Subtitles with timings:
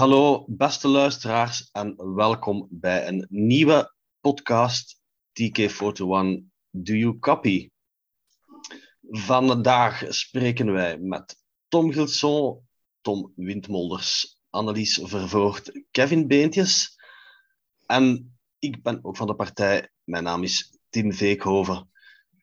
[0.00, 5.00] Hallo beste luisteraars en welkom bij een nieuwe podcast
[5.32, 5.96] TK41
[6.70, 7.70] Do You Copy?
[9.00, 11.36] Vandaag spreken wij met
[11.68, 12.68] Tom Gilson,
[13.00, 17.00] Tom Windmolders, Annelies Vervoort, Kevin Beentjes
[17.86, 19.90] en ik ben ook van de partij.
[20.04, 21.90] Mijn naam is Tim Veekhoven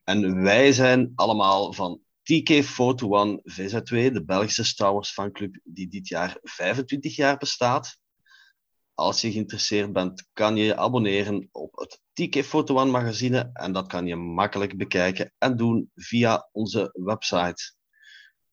[0.03, 6.38] en wij zijn allemaal van TK41 VZ2, de Belgische Star Wars fanclub die dit jaar
[6.41, 7.98] 25 jaar bestaat.
[8.94, 14.08] Als je geïnteresseerd bent, kan je je abonneren op het TK41 magazine en dat kan
[14.08, 17.76] je makkelijk bekijken en doen via onze website.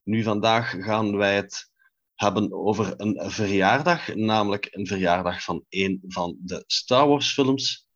[0.03, 1.71] Nu vandaag gaan wij het
[2.15, 7.89] hebben over een verjaardag, namelijk een verjaardag van een van de Star Wars films.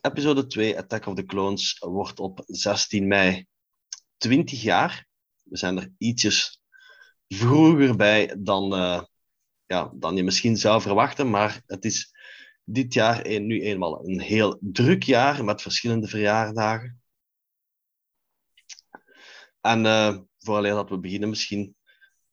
[0.00, 3.46] Episode 2, Attack of the Clones, wordt op 16 mei
[4.18, 5.06] 20 jaar.
[5.42, 6.62] We zijn er ietsjes
[7.28, 9.02] vroeger bij dan, uh,
[9.66, 12.12] ja, dan je misschien zou verwachten, maar het is
[12.64, 17.00] dit jaar nu eenmaal een heel druk jaar met verschillende verjaardagen.
[19.60, 21.76] En uh, vooraleer dat we beginnen, misschien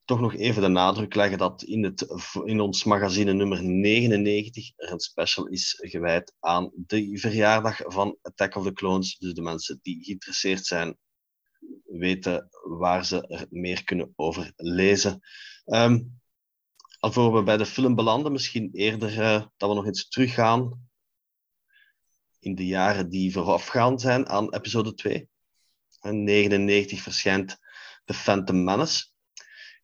[0.05, 2.07] toch nog even de nadruk leggen dat in, het,
[2.43, 8.55] in ons magazine nummer 99 er een special is gewijd aan de verjaardag van Attack
[8.55, 9.17] of the Clones.
[9.17, 10.97] Dus de mensen die geïnteresseerd zijn
[11.97, 15.19] weten waar ze er meer kunnen over lezen.
[15.65, 16.19] Um,
[16.99, 20.87] alvorens we bij de film belanden, misschien eerder uh, dat we nog eens teruggaan
[22.39, 25.29] in de jaren die voorafgaand zijn aan episode 2.
[26.01, 27.57] In 99 verschijnt
[28.05, 29.05] The Phantom Menace.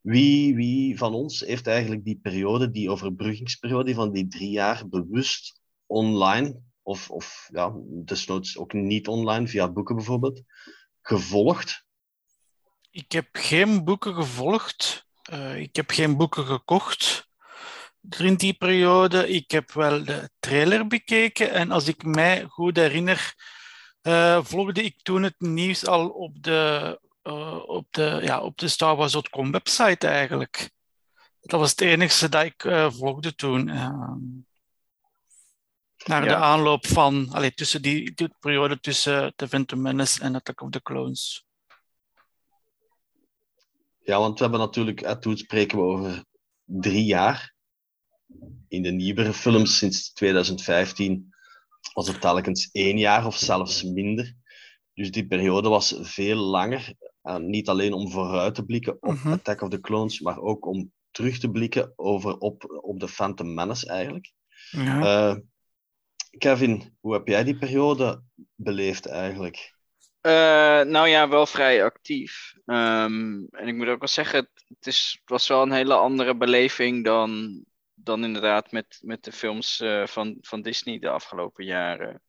[0.01, 5.61] Wie, wie van ons heeft eigenlijk die periode, die overbruggingsperiode van die drie jaar, bewust
[5.85, 7.73] online, of, of ja,
[8.05, 10.41] desnoods ook niet online, via boeken bijvoorbeeld,
[11.01, 11.85] gevolgd?
[12.91, 15.05] Ik heb geen boeken gevolgd.
[15.33, 17.27] Uh, ik heb geen boeken gekocht
[18.17, 19.29] in die periode.
[19.29, 23.33] Ik heb wel de trailer bekeken en als ik mij goed herinner,
[24.01, 28.67] uh, volgde ik toen het nieuws al op de, uh, op de, ja, op de
[28.67, 30.69] Star Wars.com website eigenlijk.
[31.41, 33.63] Dat was het enige dat ik volgde toen.
[33.65, 34.13] naar
[36.05, 36.19] ja.
[36.21, 40.69] de aanloop van, allee, tussen die, die periode tussen The Phantom Menace en Attack of
[40.69, 41.45] the Clones.
[44.03, 46.25] Ja, want we hebben natuurlijk, toen spreken we over
[46.63, 47.53] drie jaar.
[48.67, 51.33] In de nieuwere films sinds 2015
[51.93, 54.35] was het telkens één jaar of zelfs minder.
[54.93, 56.93] Dus die periode was veel langer.
[57.21, 59.31] En niet alleen om vooruit te blikken op uh-huh.
[59.31, 63.53] Attack of the Clones, maar ook om terug te blikken over, op, op de Phantom
[63.53, 64.33] Menace eigenlijk.
[64.71, 65.29] Ja.
[65.31, 65.37] Uh,
[66.37, 68.23] Kevin, hoe heb jij die periode
[68.55, 69.75] beleefd eigenlijk?
[70.21, 72.53] Uh, nou ja, wel vrij actief.
[72.65, 76.35] Um, en ik moet ook wel zeggen, het, is, het was wel een hele andere
[76.35, 82.21] beleving dan, dan inderdaad met, met de films uh, van, van Disney de afgelopen jaren.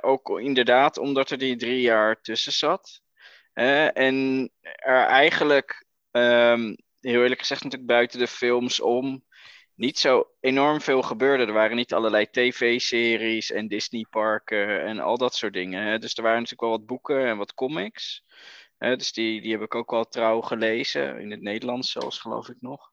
[0.00, 3.00] Ook inderdaad omdat er die drie jaar tussen zat.
[3.52, 9.24] en er eigenlijk, um, heel eerlijk gezegd, natuurlijk buiten de films om
[9.78, 11.44] niet zo enorm veel gebeurde.
[11.46, 15.82] Er waren niet allerlei tv-series en Disney-parken en al dat soort dingen.
[15.82, 15.98] Hè.
[15.98, 18.24] Dus er waren natuurlijk wel wat boeken en wat comics.
[18.78, 18.96] Hè.
[18.96, 21.20] Dus die, die heb ik ook wel trouw gelezen.
[21.20, 22.90] In het Nederlands zelfs, geloof ik nog.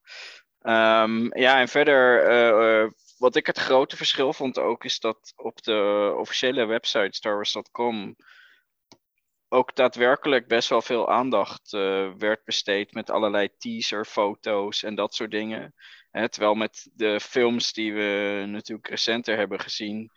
[0.61, 5.33] Um, ja, en verder, uh, uh, wat ik het grote verschil vond ook, is dat
[5.35, 8.15] op de officiële website starwars.com
[9.47, 15.31] ook daadwerkelijk best wel veel aandacht uh, werd besteed met allerlei teaser-foto's en dat soort
[15.31, 15.73] dingen.
[16.15, 20.11] Hè, terwijl met de films die we natuurlijk recenter hebben gezien,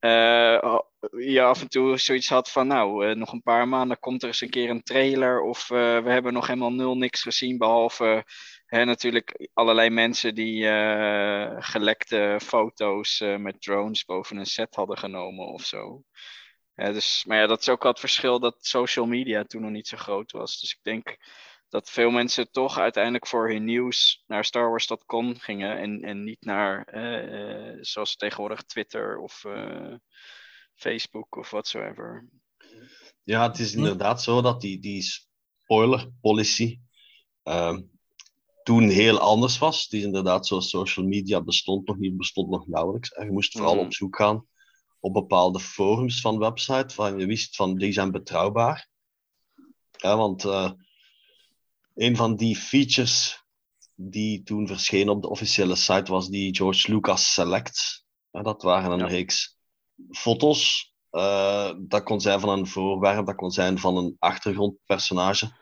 [0.00, 0.78] uh,
[1.18, 4.28] je af en toe zoiets had van, nou, uh, nog een paar maanden komt er
[4.28, 8.24] eens een keer een trailer, of uh, we hebben nog helemaal nul niks gezien, behalve
[8.66, 10.64] hè, natuurlijk allerlei mensen die
[11.62, 16.02] gelekte foto's met drones boven een set hadden genomen of zo.
[16.74, 19.88] dus, maar ja, dat is ook wel het verschil dat social media toen nog niet
[19.88, 20.60] zo groot was.
[20.60, 21.16] Dus ik denk
[21.70, 26.94] dat veel mensen toch uiteindelijk voor hun nieuws naar StarWars.com gingen en, en niet naar,
[26.94, 29.94] uh, zoals tegenwoordig Twitter of uh,
[30.74, 32.28] Facebook of whatsoever.
[33.22, 36.80] Ja, het is inderdaad zo dat die, die spoiler policy
[37.44, 37.78] uh,
[38.62, 39.82] toen heel anders was.
[39.82, 43.12] Het is inderdaad zo, social media bestond nog niet, bestond nog nauwelijks.
[43.12, 43.80] En je moest vooral mm.
[43.80, 44.46] op zoek gaan
[45.00, 48.88] op bepaalde forums van websites, van je wist van die zijn betrouwbaar.
[49.96, 50.44] Ja, want
[51.94, 53.44] een van die features
[53.94, 58.04] die toen verscheen op de officiële site was die George Lucas Select.
[58.30, 59.06] dat waren een ja.
[59.06, 59.58] reeks
[60.10, 60.88] foto's.
[61.10, 65.58] Uh, dat kon zijn van een voorwerp, dat kon zijn van een achtergrondpersonage.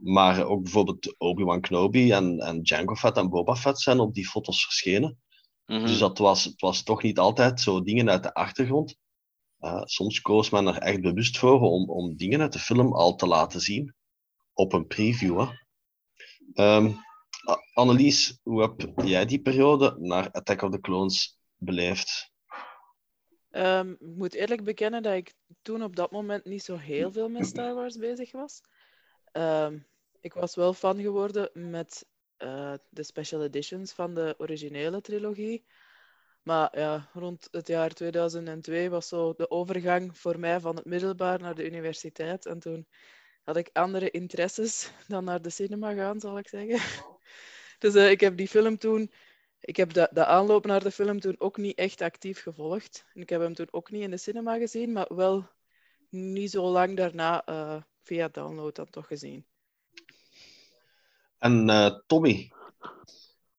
[0.00, 4.28] Maar ook bijvoorbeeld Obi-Wan Kenobi en, en Jango Fett en Boba Fett zijn op die
[4.28, 5.18] foto's verschenen.
[5.66, 5.86] Mhm.
[5.86, 8.96] Dus dat was, het was toch niet altijd zo dingen uit de achtergrond.
[9.60, 13.14] Uh, soms koos men er echt bewust voor om, om dingen uit de film al
[13.14, 13.94] te laten zien
[14.52, 15.40] op een preview.
[15.40, 15.46] Hè.
[16.54, 16.96] Um,
[17.74, 22.30] Annelies, hoe heb jij die periode naar Attack of the Clones beleefd?
[23.50, 27.28] Um, ik moet eerlijk bekennen dat ik toen op dat moment niet zo heel veel
[27.28, 28.60] met Star Wars bezig was.
[29.32, 29.86] Um,
[30.20, 32.06] ik was wel fan geworden met
[32.38, 35.64] uh, de special editions van de originele trilogie.
[36.42, 41.40] Maar ja, rond het jaar 2002 was zo de overgang voor mij van het middelbaar
[41.40, 42.46] naar de universiteit.
[42.46, 42.86] En toen
[43.44, 46.80] had ik andere interesses dan naar de cinema gaan, zal ik zeggen.
[47.78, 49.12] Dus uh, ik heb die film toen,
[49.60, 53.04] ik heb de, de aanloop naar de film toen ook niet echt actief gevolgd.
[53.14, 55.48] En ik heb hem toen ook niet in de cinema gezien, maar wel
[56.08, 59.46] niet zo lang daarna uh, via download dan toch gezien.
[61.38, 62.52] En uh, Tommy?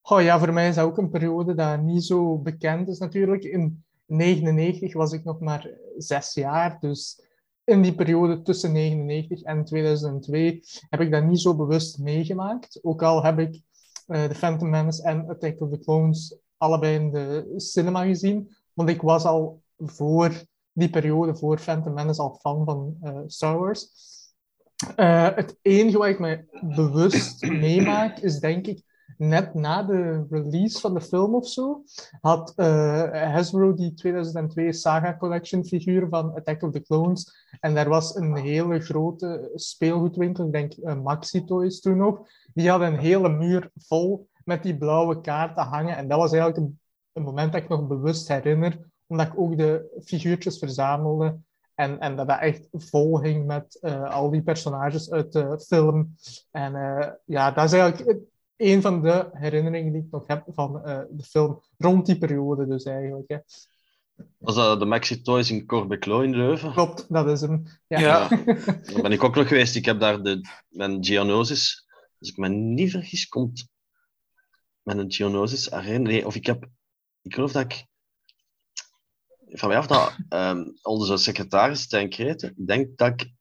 [0.01, 3.43] Oh ja, voor mij is dat ook een periode dat niet zo bekend is natuurlijk.
[3.43, 7.21] In 1999 was ik nog maar zes jaar, dus
[7.65, 12.79] in die periode tussen 1999 en 2002 heb ik dat niet zo bewust meegemaakt.
[12.81, 13.61] Ook al heb ik
[14.07, 18.55] uh, The Phantom Menace en Attack of the Clones allebei in de cinema gezien.
[18.73, 20.31] Want ik was al voor
[20.71, 23.87] die periode, voor Phantom Menace, al fan van uh, Star Wars.
[24.97, 26.45] Uh, het enige wat ik me
[26.75, 28.83] bewust meemaak, is denk ik
[29.27, 31.83] net na de release van de film of zo,
[32.21, 37.47] had uh, Hasbro die 2002 Saga Collection figuren van Attack of the Clones.
[37.59, 42.19] En daar was een hele grote speelgoedwinkel, ik denk uh, Maxi Toys toen nog.
[42.53, 45.97] Die had een hele muur vol met die blauwe kaarten hangen.
[45.97, 46.67] En dat was eigenlijk
[47.13, 51.37] een, moment dat ik nog bewust herinner, omdat ik ook de figuurtjes verzamelde.
[51.75, 56.15] En, en dat dat echt vol ging met uh, al die personages uit de film.
[56.51, 56.73] En
[57.25, 58.21] ja, dat is eigenlijk
[58.57, 61.61] een van de herinneringen die ik nog heb van uh, de film.
[61.77, 63.27] Rond die periode dus eigenlijk.
[63.27, 63.37] Hè.
[64.37, 66.71] Was dat de Maxi Toys in Corbeclo in Leuven?
[66.71, 67.63] Klopt, dat is hem.
[67.87, 67.99] Ja.
[67.99, 68.27] Ja.
[68.27, 69.75] Daar ben ik ook nog geweest.
[69.75, 71.85] Ik heb daar de, mijn Geonosis,
[72.19, 73.67] als ik me niet vergis, komt
[74.81, 76.09] mijn Geonosis Arena.
[76.09, 76.69] Nee, of ik heb,
[77.21, 77.85] ik geloof dat ik
[79.45, 83.33] van mij af dat um, onze secretaris Stijn Kreten, ik denk dat ik,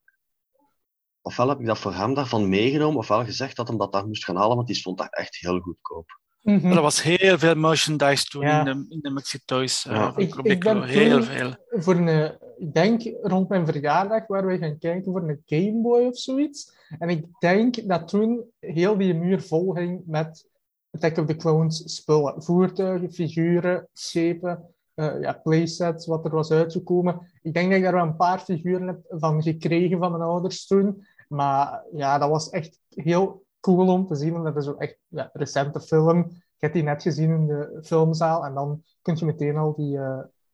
[1.23, 4.25] ofwel heb ik dat voor hem daarvan meegenomen, ofwel gezegd dat hij dat daar moest
[4.25, 6.21] gaan halen, want die stond daar echt heel goedkoop.
[6.43, 6.73] Mm -hmm.
[6.73, 8.59] Er was heel veel merchandise toen Ja.
[8.59, 9.85] in de, in de Maxi Toys.
[9.87, 10.13] Uh, Ja.
[10.13, 10.83] van Ik- ik ben.
[10.83, 11.55] Heel toen- veel.
[11.71, 16.05] voor een, ik denk rond mijn verjaardag waar wij gaan kijken voor een Game Boy
[16.07, 16.73] of zoiets.
[16.99, 20.49] En ik denk dat toen heel die muur vol ging met
[20.91, 22.43] Attack of the Clones spullen.
[22.43, 24.65] Voertuigen, figuren, schepen,
[24.95, 27.31] eh, ja, playsets, wat er was uitgekomen.
[27.43, 30.67] Ik denk dat ik daar wel een paar figuren heb van gekregen van mijn ouders
[30.67, 31.07] toen.
[31.33, 34.35] Maar ja, dat was echt heel cool om te zien.
[34.35, 36.19] omdat Dat is ook echt ja, recente film.
[36.31, 38.45] Je hebt die net gezien in de filmzaal.
[38.45, 39.91] En dan kun je meteen al die,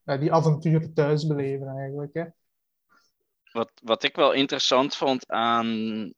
[0.05, 2.15] ja, die avonturen thuis beleven eigenlijk.
[2.15, 2.25] Hè.
[3.53, 5.67] Wat, wat ik wel interessant vond aan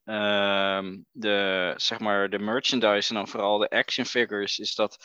[0.05, 4.97] ehm, de, zeg maar, de merchandise en dan vooral de action figures, is dat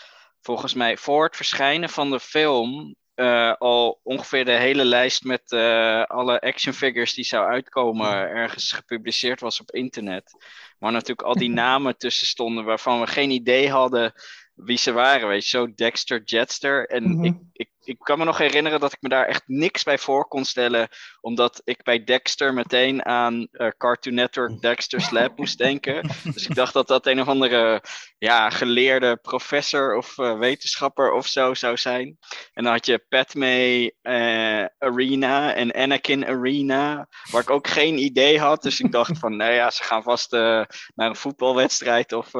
[0.41, 5.51] volgens mij voor het verschijnen van de film eh, al ongeveer de hele lijst met
[5.51, 10.31] eh, alle action figures die zou uitkomen ergens gepubliceerd was op internet.
[10.79, 14.13] Maar natuurlijk al die namen tussen stonden waarvan we geen idee hadden
[14.53, 15.27] wie ze waren.
[15.27, 16.87] Weet je, zo Dexter Jetster.
[16.87, 17.23] En Mhm.
[17.23, 20.27] ik, ik, ik kan me nog herinneren dat ik me daar echt niks bij voor
[20.27, 20.87] kon stellen.
[21.21, 26.09] Omdat ik bij Dexter meteen aan eh, Cartoon Network Dexter's Lab moest denken.
[26.23, 27.83] Dus ik dacht dat dat een of andere
[28.17, 32.17] ja, geleerde professor of eh, wetenschapper of zo zou zijn.
[32.53, 37.07] En dan had je Padme eh, Arena en Anakin Arena.
[37.31, 38.61] Waar ik ook geen idee had.
[38.61, 42.31] Dus ik dacht van, nou ja, ze gaan vast naar een voetbalwedstrijd of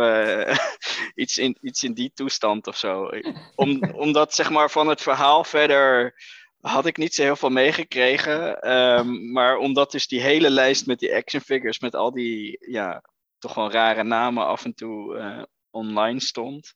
[1.16, 3.10] iets, in, iets in die toestand of zo.
[3.56, 6.14] Om, omdat zeg maar van het verhaal verder
[6.60, 8.62] had ik niet zo heel veel meegekregen.
[8.62, 13.04] Ehm, maar omdat dus die hele lijst met die action figures, met al die ja,
[13.38, 16.74] toch wel rare namen af en toe eh, online stond.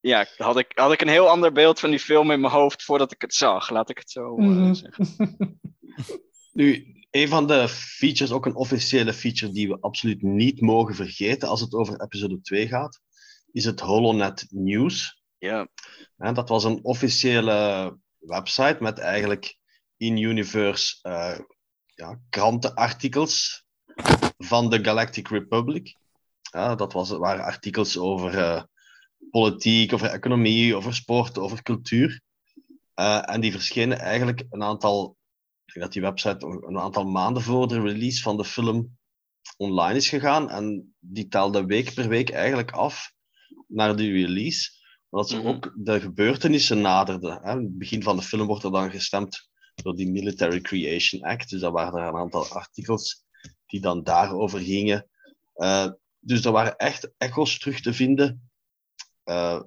[0.00, 2.82] Ja, had ik, had ik een heel ander beeld van die film in mijn hoofd
[2.82, 4.74] voordat ik het zag, laat ik het zo eh, Mhm.
[4.74, 5.06] zeggen.
[6.52, 11.48] Nu, een van de features, ook een officiële feature die we absoluut niet mogen vergeten
[11.48, 13.00] als het over episode 2 gaat,
[13.52, 15.22] is het HoloNet News.
[15.44, 15.68] Ja,
[16.16, 19.58] Hè, dat was een officiële website met eigenlijk
[19.96, 21.38] in-universe eh,
[21.86, 23.64] ja, krantenartikels
[24.38, 25.96] van de Galactic Republic.
[26.40, 28.62] Ja, dat was, waren artikels over eh,
[29.30, 32.20] politiek, over economie, over sport, over cultuur.
[32.94, 35.16] Eh, en die verschenen eigenlijk een aantal,
[35.64, 38.98] ik denk dat die website een aantal maanden voor de release van de film
[39.56, 40.50] online is gegaan.
[40.50, 43.12] En die telde week per week eigenlijk af
[43.68, 44.82] naar de release.
[45.14, 45.46] Dat ze Mhm.
[45.46, 47.38] ook de gebeurtenissen naderden.
[47.42, 47.50] Hè.
[47.52, 51.50] In het begin van de film wordt er dan gestemd door die Military Creation Act.
[51.50, 53.24] Dus dat waren er een aantal artikels
[53.66, 55.08] die dan daarover gingen.
[55.54, 55.86] Eh,
[56.18, 58.50] dus er waren echt echo's terug te vinden
[59.24, 59.60] eh,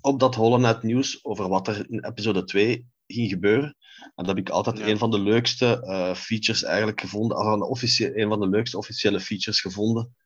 [0.00, 3.76] op dat Holland nieuws over wat er in episode 2 ging gebeuren.
[3.98, 4.86] En dat heb ik altijd Ja.
[4.86, 9.20] een van de leukste eh, features eigenlijk gevonden, of een, een van de leukste officiële
[9.20, 10.16] features gevonden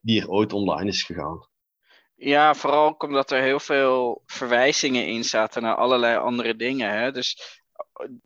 [0.00, 1.46] die er ooit online is gegaan.
[2.20, 6.90] Ja, vooral ook omdat er heel veel verwijzingen in zaten naar allerlei andere dingen.
[6.90, 7.12] Hè?
[7.12, 7.58] Dus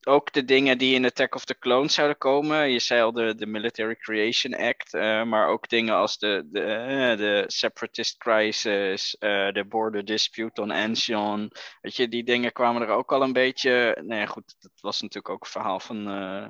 [0.04, 2.70] ook de dingen die in Attack of the Clones zouden komen.
[2.70, 6.61] Je zei al de, de Military Creation Act, eh, maar ook dingen als de, de,
[6.61, 11.61] eh, de Separatist Crisis, eh, de Border Dispute on Ancient.
[11.80, 13.99] Weet je, die dingen kwamen er ook al een beetje.
[14.04, 16.08] Nee, ja, goed, dat was natuurlijk ook een verhaal van.
[16.08, 16.46] eh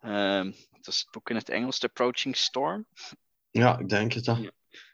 [0.00, 1.78] ehm, wat was het boek in het Engels?
[1.78, 2.86] The Approaching Storm.
[3.50, 4.26] Ja, ik denk het.
[4.26, 4.48] Hè.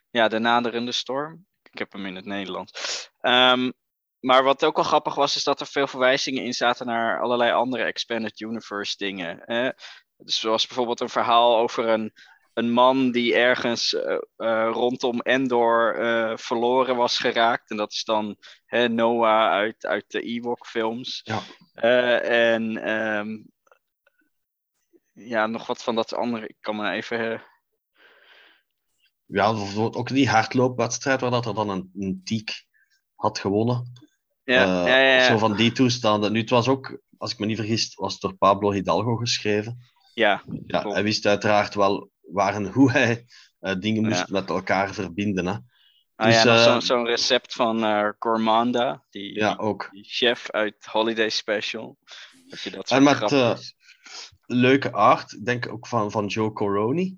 [0.09, 1.46] Ja, de naderende storm.
[1.77, 3.09] Ik heb hem in het Nederlands.
[3.19, 3.71] Ehm,
[4.19, 7.51] maar wat ook wel grappig was, is dat er veel verwijzingen in zaten naar allerlei
[7.51, 9.41] andere Expanded Universe dingen.
[9.45, 9.69] Hè?
[10.17, 12.13] Dus zoals bijvoorbeeld een verhaal over een,
[12.53, 17.69] een man die ergens eh, eh, rondom Endor eh, verloren was geraakt.
[17.69, 21.21] En dat is dan hè, Noah uit, uit de Ewok-films.
[21.23, 21.41] Ja.
[22.21, 23.37] En ehm,
[25.13, 26.47] ja, nog wat van dat andere.
[26.47, 27.41] Ik kan me even.
[29.27, 32.65] Ja, ook die hardloopwedstrijd waar dat er dan een, een tiek
[33.15, 33.93] had gewonnen.
[34.43, 35.25] ja, Eh, ja, ja, ja.
[35.27, 36.31] Zo van die toestanden.
[36.31, 39.77] Nu, het was ook, als ik me niet vergis, was het door Pablo Hidalgo geschreven.
[40.13, 43.25] ja, Ja, hij wist uiteraard wel waar en hoe hij
[43.59, 45.45] eh, dingen moest met elkaar verbinden.
[45.45, 45.57] Hè.
[46.15, 47.79] Ah Dus, ja, nog eh, zo'n recept van
[48.19, 49.89] Gourmanda, die, Ja, ook.
[49.91, 51.97] die chef uit Holiday Special.
[52.47, 53.75] Dat je dat En met,
[54.45, 57.17] Leuke art, ik denk ook van, van Joe Coroni.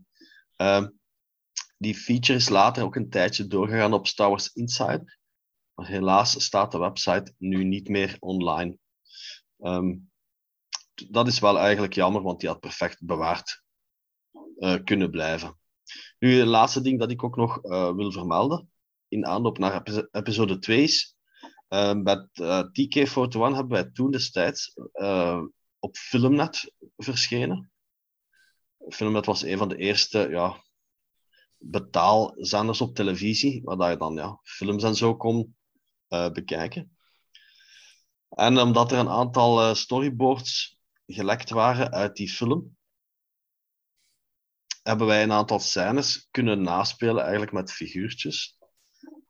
[1.79, 4.53] Ehm, die feature is later ook een tijdje doorgegaan op Star Wars.
[5.73, 8.77] Maar helaas staat de website nu niet meer online.
[9.59, 9.97] Ehm,
[11.09, 13.63] dat is wel eigenlijk jammer, want die had perfect bewaard
[14.57, 15.57] eh, kunnen blijven.
[16.19, 18.71] Nu, het laatste ding dat ik ook nog eh, wil vermelden,
[19.07, 21.15] in aanloop naar epi- episode 2 is,
[21.67, 24.73] eh, met eh, TK41 hebben wij toen destijds
[25.79, 27.71] op Filmnet verschenen.
[28.89, 30.63] Filmnet was een van de eerste ja,
[31.59, 35.55] betaalzenders op televisie, waar je dan ja, films en zo kon
[36.07, 36.97] eh, bekijken.
[38.29, 42.77] En omdat er een aantal eh, storyboards gelekt waren uit die film,
[44.83, 48.57] hebben wij een aantal scènes kunnen naspelen eigenlijk met figuurtjes.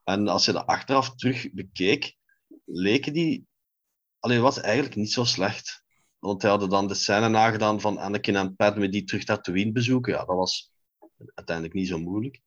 [0.04, 2.16] En als je dat achteraf terug bekeek,
[2.64, 3.48] leken die...
[4.18, 5.84] Alleen was eigenlijk niet zo slecht.
[6.18, 10.12] Want hij hadden dan de scène nagedaan van Anakin en Padme die terug Tatooine bezoeken.
[10.12, 10.72] Ja, dat was
[11.34, 12.40] uiteindelijk niet zo moeilijk.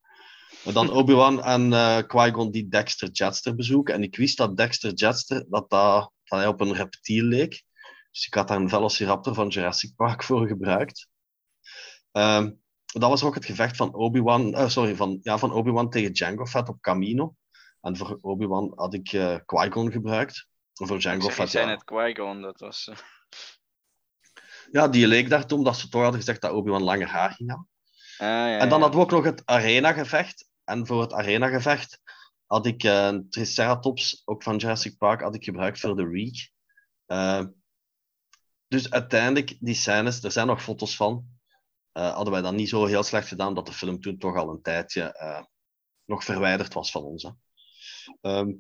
[0.64, 3.94] Maar dan Obi-Wan en eh Qui-Gon die Dexter Jetster bezoeken.
[3.94, 7.64] En ik wist dat Dexter Jetster, dat, dat, dat hij op een reptiel leek.
[8.12, 11.08] Dus ik had daar een Velociraptor van Jurassic Park voor gebruikt.
[12.12, 12.52] Ehm,
[12.86, 16.46] dat was ook het gevecht van Obi-Wan, eh, sorry, van, ja, van Obi-Wan tegen Jango
[16.46, 17.36] Fett op Camino.
[17.82, 20.48] En voor Obi-Wan had ik eh Qui-Gon gebruikt.
[20.74, 21.66] En voor Jango Fett, ja.
[21.66, 22.92] net Qui-Gon, dat was...
[24.72, 27.68] ja, die leek daartoe, omdat ze toch hadden gezegd dat Obi-Wan langer haar ging hebben.
[28.18, 30.50] Ah, ja, En dan hadden we ook nog het arena-gevecht.
[30.64, 32.02] En voor het arena-gevecht
[32.46, 36.52] had ik een Triceratops, ook van Jurassic Park, had ik gebruikt voor de Reek.
[37.06, 37.46] Eh,
[38.68, 41.26] dus uiteindelijk, die scènes, er zijn nog foto's van,
[41.92, 44.50] eh, hadden wij dan niet zo heel slecht gedaan dat de film toen toch al
[44.50, 45.16] een tijdje
[46.06, 47.24] nog verwijderd was van ons.
[47.24, 47.30] Hè.
[48.22, 48.52] Ehm,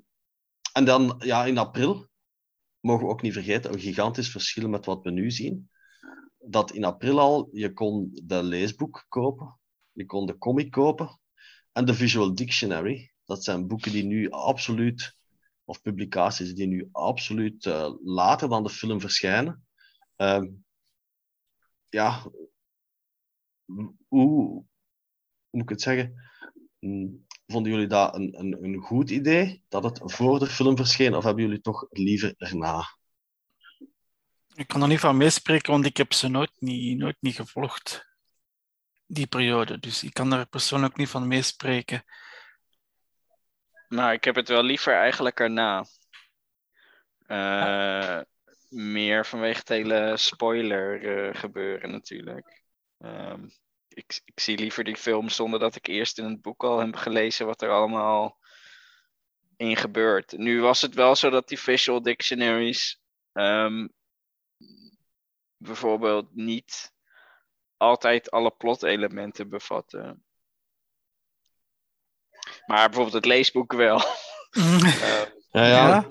[0.73, 2.07] en dan, ja, in april,
[2.79, 5.69] mogen we ook niet vergeten, een gigantisch verschil met wat we nu zien.
[6.45, 9.59] Dat in april al, je kon de leesboek kopen,
[9.91, 11.19] je kon de comic kopen
[11.71, 13.11] en de Visual Dictionary.
[13.25, 15.17] Dat zijn boeken die nu absoluut,
[15.63, 19.65] of publicaties die nu absoluut eh, later dan de film verschijnen.
[20.15, 20.47] Ehm,
[21.89, 22.23] ja,
[24.07, 24.63] hoe,
[25.49, 26.13] moet ik het zeggen?
[26.79, 27.07] Hm,
[27.47, 31.23] Vonden jullie dat een, een, een goed idee dat het voor de film verscheen, of
[31.23, 32.83] hebben jullie toch liever erna?
[34.55, 38.07] Ik kan er niet van meespreken, want ik heb ze nooit niet, nooit niet gevolgd,
[39.05, 39.79] die periode.
[39.79, 42.03] Dus ik kan er persoonlijk niet van meespreken.
[43.87, 45.85] Nou, ik heb het wel liever eigenlijk erna.
[47.27, 48.21] Eh,
[48.69, 52.63] Meer vanwege het hele spoiler eh, gebeuren natuurlijk.
[52.99, 53.45] Ehm,
[53.87, 56.95] ik, ik zie liever die film zonder dat ik eerst in het boek al heb
[56.95, 58.37] gelezen wat er allemaal
[59.57, 60.31] in gebeurt.
[60.31, 63.01] Nu was het wel zo dat die visual dictionaries
[63.33, 63.87] ehm,
[65.63, 66.93] bijvoorbeeld niet
[67.77, 70.23] altijd alle plotelementen bevatten.
[72.65, 74.01] Maar bijvoorbeeld het leesboek wel.
[74.53, 74.85] Ehm,
[75.51, 76.07] Ja, ja.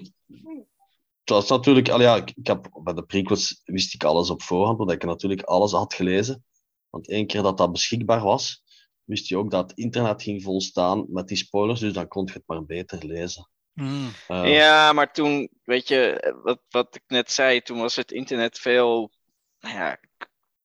[1.20, 1.88] Het was natuurlijk...
[1.88, 5.04] Al ja, ik, ik heb, bij de prequels wist ik alles op voorhand, omdat ik
[5.04, 6.44] natuurlijk alles had gelezen.
[6.90, 8.62] Want één keer dat dat beschikbaar was,
[9.04, 12.32] wist je ook dat het internet ging volstaan met die spoilers, dus dan kon je
[12.32, 13.48] het maar beter lezen.
[13.72, 14.10] Hmm.
[14.28, 18.58] Eh, Ja, maar toen, weet je, wat, wat ik net zei, toen was het internet
[18.58, 19.12] veel
[19.62, 19.98] nou ja,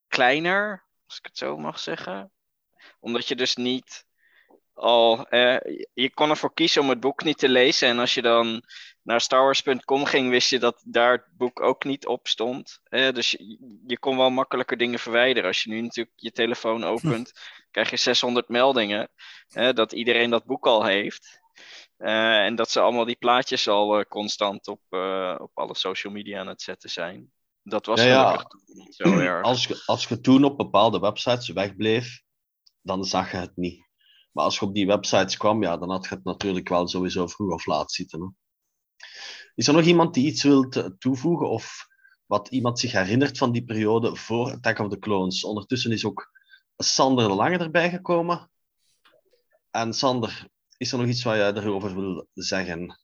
[0.07, 2.31] kleiner, als ik het zo mag zeggen.
[2.99, 4.05] Omdat je dus niet
[4.73, 5.57] al, eh,
[5.93, 7.87] je- kon ervoor kiezen om het boek niet te lezen.
[7.87, 8.63] En als je dan
[9.03, 12.79] naar starwars.com ging, wist je dat daar het boek ook niet op stond.
[12.83, 15.47] Eh, dus je, je kon wel makkelijker dingen verwijderen.
[15.49, 17.31] Als je nu natuurlijk je telefoon opent,
[17.71, 19.09] krijg je 600 meldingen
[19.49, 21.39] eh, dat iedereen dat boek al heeft.
[21.97, 24.81] Eh, en dat ze allemaal die plaatjes al constant op,
[25.37, 27.31] op alle social media aan het zetten zijn.
[27.69, 29.43] Dat was Ja, niet zo erg.
[29.45, 32.21] als, je, als je toen op bepaalde websites wegbleef,
[32.81, 33.85] dan zag je het niet.
[34.31, 37.27] Maar als je op die websites kwam, ja, dan had je het natuurlijk wel sowieso
[37.27, 38.21] vroeg of laat zitten.
[38.21, 38.27] Hè.
[39.55, 40.69] Is er nog iemand die iets wil
[40.99, 41.87] toevoegen of
[42.25, 45.43] wat iemand zich herinnert van die periode voor Attack of the Clones?
[45.43, 46.31] Ondertussen is ook
[46.77, 48.51] Sander de Lange erbij gekomen.
[49.71, 50.47] En Sander,
[50.77, 52.99] is er nog iets wat jij erover wil zeggen?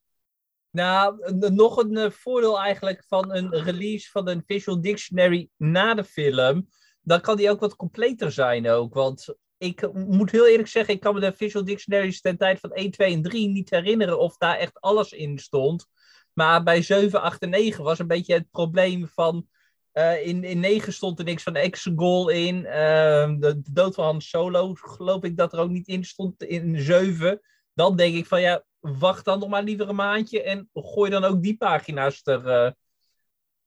[0.74, 6.04] Nou, nog een eh, voordeel eigenlijk van een release van een visual dictionary na de
[6.04, 6.68] film.
[7.02, 8.94] Dan kan die ook wat completer zijn ook.
[8.94, 12.72] Want ik moet heel eerlijk zeggen, ik kan me de visual dictionaries ten tijd van
[12.72, 15.88] 1, 2 en 3 niet herinneren of daar echt alles in stond.
[16.34, 19.48] Maar bij 7, 8 en 9 was een beetje het probleem van...
[19.92, 22.66] eh, in, in 9 stond er niks van Exegol in.
[22.66, 26.44] Ehm, de, de dood van Han Solo geloof ik dat er ook niet in stond
[26.44, 27.42] in 7.
[27.74, 31.24] Dan denk ik van ja, wacht dan nog maar liever een maandje en gooi dan
[31.24, 32.76] ook die pagina's er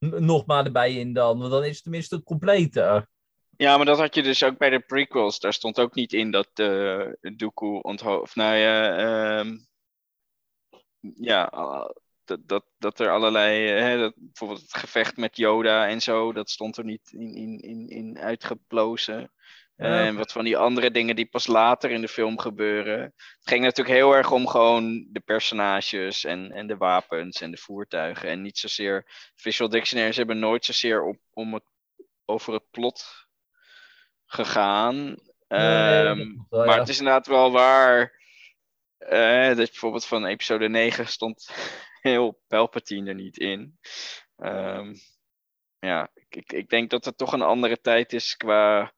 [0.05, 1.39] n- nog maar erbij in dan.
[1.39, 2.75] Want dan is het tenminste compleet.
[3.57, 5.39] Ja, maar dat had je dus ook bij de prequels.
[5.39, 8.23] Daar stond ook niet in dat uh, Dooku onthoofd...
[8.23, 9.45] Of nou ja,
[11.15, 11.89] ja uh,
[12.25, 13.77] dat, dat, dat er allerlei...
[13.77, 17.35] Uh, hè, dat, bijvoorbeeld het gevecht met Yoda en zo, dat stond er niet in,
[17.35, 19.33] in, in, in uitgeplozen.
[19.77, 20.05] Ja.
[20.05, 23.01] En wat van die andere dingen die pas later in de film gebeuren.
[23.01, 27.57] Het ging natuurlijk heel erg om gewoon de personages en, en de wapens en de
[27.57, 28.29] voertuigen.
[28.29, 29.05] En niet zozeer.
[29.35, 31.65] Visual Dictionaries hebben nooit zozeer op, om het,
[32.25, 33.27] over het plot
[34.27, 35.17] gegaan.
[35.49, 36.81] Nee, um, wel, maar ja.
[36.81, 38.15] het is inderdaad wel waar.
[38.99, 41.51] Uh, dat bijvoorbeeld van episode 9 stond
[42.01, 43.79] heel Palpatine er niet in.
[44.37, 44.95] Um,
[45.79, 48.93] ja, ik, ik denk dat het toch een andere tijd is qua.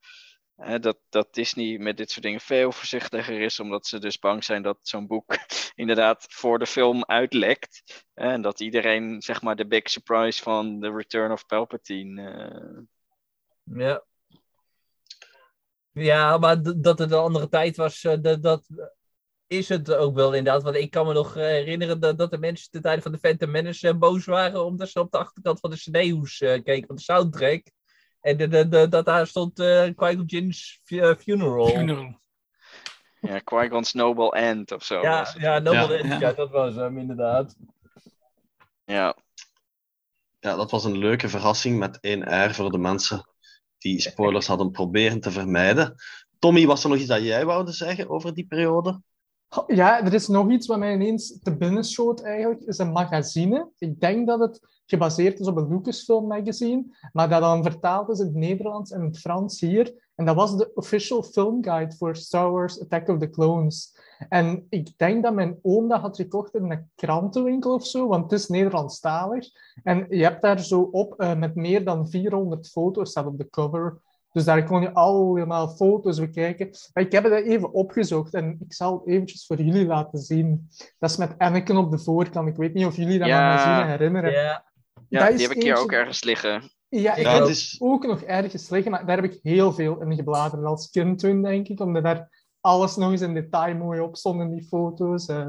[0.59, 4.63] Dat, dat Disney met dit soort dingen veel voorzichtiger is, omdat ze dus bang zijn
[4.63, 5.37] dat zo'n boek
[5.75, 8.05] inderdaad voor de film uitlekt.
[8.15, 12.23] En dat iedereen, zeg maar, de big surprise van The Return of Palpatine.
[12.23, 12.81] Uh...
[13.79, 14.05] Ja.
[15.93, 18.67] Ja, maar dat het een andere tijd was, dat, dat
[19.47, 20.63] is het ook wel inderdaad.
[20.63, 23.51] Want ik kan me nog herinneren dat, dat de mensen ten tijde van de Phantom
[23.51, 27.63] Menace boos waren omdat ze op de achterkant van de CD-hoes keken van de soundtrack.
[28.21, 31.67] En de, de, de, dat daar stond uh, Qui-Gon Jinn's funeral.
[31.67, 32.21] funeral.
[33.21, 35.01] Ja, Qui-Gon's Noble End of zo.
[35.01, 36.11] Ja, ja Noble ja.
[36.11, 37.57] End, ja, dat was hem inderdaad.
[38.85, 39.17] Ja.
[40.41, 43.29] Ja, dat was een leuke verrassing met één R voor de mensen
[43.79, 45.95] die spoilers hadden proberen te vermijden.
[46.39, 49.03] Tommy, was er nog iets dat jij wou zeggen over die periode?
[49.67, 53.71] Ja, er is nog iets wat mij ineens te binnen schoot eigenlijk, is een magazine.
[53.79, 58.19] Ik denk dat het gebaseerd is op een Lucasfilm magazine, maar dat dan vertaald is
[58.19, 59.95] in het Nederlands en het Frans hier.
[60.15, 63.97] En dat was de official film guide voor Star Wars Attack of the Clones.
[64.29, 68.31] En ik denk dat mijn oom dat had gekocht in een krantenwinkel of zo, want
[68.31, 69.49] het is Nederlandstalig.
[69.83, 73.51] En je hebt daar zo op uh, met meer dan 400 foto's staat op de
[73.51, 74.01] cover.
[74.33, 76.71] Dus daar kon je allemaal foto's bekijken.
[76.93, 80.69] Maar ik heb het even opgezocht en ik zal het eventjes voor jullie laten zien.
[80.99, 82.49] Dat is met Anakin op de voorkant.
[82.49, 83.49] Ik weet niet of jullie dat ja.
[83.49, 84.33] magazine herinneren.
[84.33, 84.65] Ja,
[85.09, 86.71] ja die heb ik hier ook ergens liggen.
[86.89, 87.77] Ja, ik heb is...
[87.79, 91.43] ook nog ergens liggen, maar daar heb ik heel veel in gebladerd als kind toen,
[91.43, 91.81] denk ik.
[91.81, 95.29] Omdat daar alles nog eens in detail mooi op stond in die foto's.
[95.29, 95.49] Uh...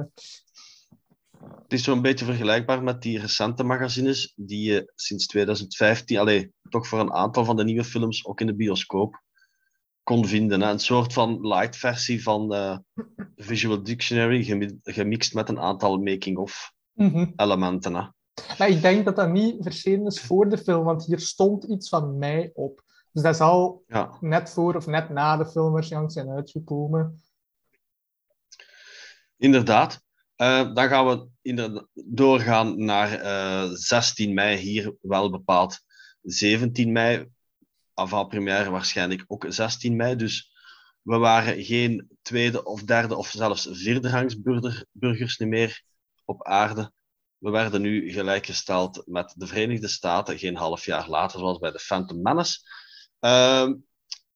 [1.39, 6.87] Het is zo'n beetje vergelijkbaar met die recente magazines die je sinds 2015, allee, toch
[6.87, 9.21] voor een aantal van de nieuwe films ook in de bioscoop
[10.03, 10.61] kon vinden.
[10.61, 10.71] Hè?
[10.71, 12.77] Een soort van light versie van uh,
[13.35, 14.43] Visual Dictionary,
[14.83, 17.33] gemixt met een aantal making-of mm -hmm.
[17.35, 17.95] elementen.
[17.95, 18.03] Hè?
[18.57, 21.89] Maar ik denk dat dat niet verschenen is voor de film, want hier stond iets
[21.89, 22.83] van mij op.
[23.11, 24.17] Dus dat zal ja.
[24.21, 27.23] net voor of net na de film waarschijnlijk zijn uitgekomen.
[29.37, 30.01] Inderdaad.
[30.37, 35.79] Uh, dan gaan we doorgaan naar uh, 16 mei, hier wel bepaald
[36.21, 37.29] 17 mei.
[37.93, 40.15] Avant-première waarschijnlijk ook 16 mei.
[40.15, 40.51] Dus
[41.01, 44.41] we waren geen tweede of derde of zelfs vierde rangs
[44.91, 45.83] burgers meer
[46.25, 46.91] op aarde.
[47.39, 51.79] We werden nu gelijkgesteld met de Verenigde Staten, geen half jaar later, zoals bij de
[51.79, 52.59] Phantom Menace.
[53.19, 53.73] Ehm,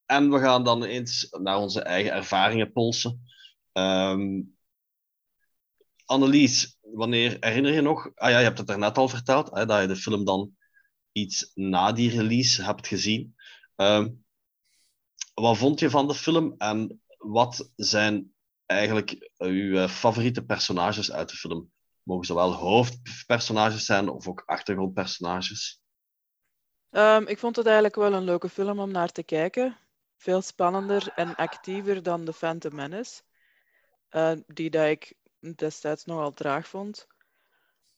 [0.05, 3.27] en we gaan dan eens naar onze eigen ervaringen polsen.
[3.73, 4.55] Um,
[6.05, 8.11] Annelies, wanneer herinner je nog?
[8.15, 10.57] Ah ja, je hebt het daarnet al verteld, hè, dat je de film dan
[11.11, 13.35] iets na die release hebt gezien.
[13.75, 14.25] Um,
[15.33, 18.33] wat vond je van de film en wat zijn
[18.65, 21.72] eigenlijk uw eh, favoriete personages uit de film?
[22.03, 25.81] Mogen zowel hoofdpersonages zijn of ook achtergrondpersonages?
[26.91, 29.77] Um, ik vond het eigenlijk wel een leuke film om naar te kijken.
[30.17, 33.21] Veel spannender en actiever dan The Phantom Menace.
[34.11, 35.13] Uh, die dat ik
[35.55, 37.07] destijds nogal traag vond.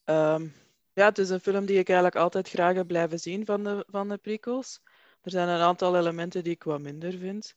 [0.05, 0.53] Um,
[0.93, 3.85] ja, het is een film die ik eigenlijk altijd graag heb blijven zien van de,
[3.87, 4.81] van de prequels.
[5.21, 7.55] Er zijn een aantal elementen die ik wat minder vind.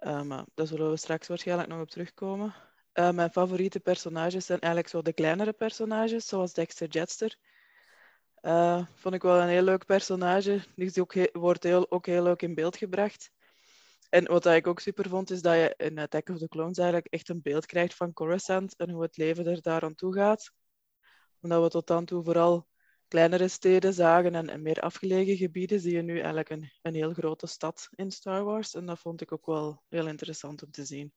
[0.00, 2.54] Uh, maar daar zullen we straks waarschijnlijk nog op terugkomen.
[2.98, 7.36] Uh, mijn favoriete personages zijn eigenlijk zo de kleinere personages, zoals Dexter Jetster.
[8.42, 10.60] Uh, vond ik wel een heel leuk personage.
[10.74, 13.30] Die ook wordt ook heel leuk in beeld gebracht.
[14.08, 17.12] En wat ik ook super vond, is dat je in Attack of the Clones eigenlijk
[17.12, 20.50] echt een beeld krijgt van Coruscant en hoe het leven er daar aan toe gaat.
[21.40, 22.66] Omdat we tot dan toe vooral
[23.08, 27.12] kleinere steden zagen en, en, meer afgelegen gebieden, zie je nu eigenlijk een, een heel
[27.12, 28.74] grote stad in Star Wars.
[28.74, 31.12] En dat vond ik ook wel heel interessant om te zien.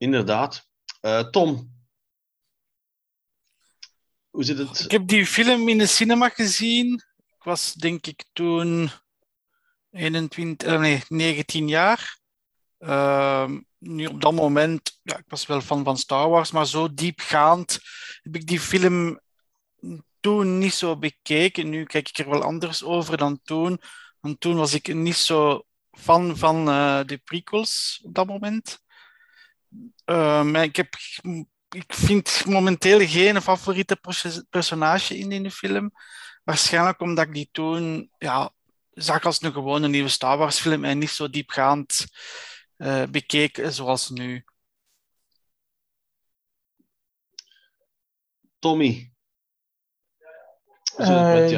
[0.00, 0.68] Inderdaad.
[1.02, 1.72] Uh, Tom,
[4.30, 4.80] hoe zit het?
[4.80, 6.92] Ik heb die film in de cinema gezien.
[7.16, 8.90] Ik was denk ik toen
[9.90, 12.18] 21, uh, nee, 19 jaar.
[12.78, 16.94] Uh, nu op dat moment, ja, ik was wel fan van Star Wars, maar zo
[16.94, 17.78] diepgaand
[18.22, 19.20] heb ik die film
[20.20, 21.68] toen niet zo bekeken.
[21.68, 23.80] Nu kijk ik er wel anders over dan toen.
[24.20, 28.88] Want toen was ik niet zo fan van uh, de prequels op dat moment.
[30.16, 30.88] Maar ik, heb,
[31.68, 34.00] ik vind momenteel geen favoriete
[34.50, 35.92] personage in, in de film.
[36.44, 38.52] Waarschijnlijk omdat ik die toen ja,
[38.90, 42.06] zag als een gewone nieuwe Star Wars film en niet zo diepgaand
[42.76, 44.44] uh, bekeek zoals nu.
[48.58, 49.12] Tommy,
[50.98, 51.50] uh,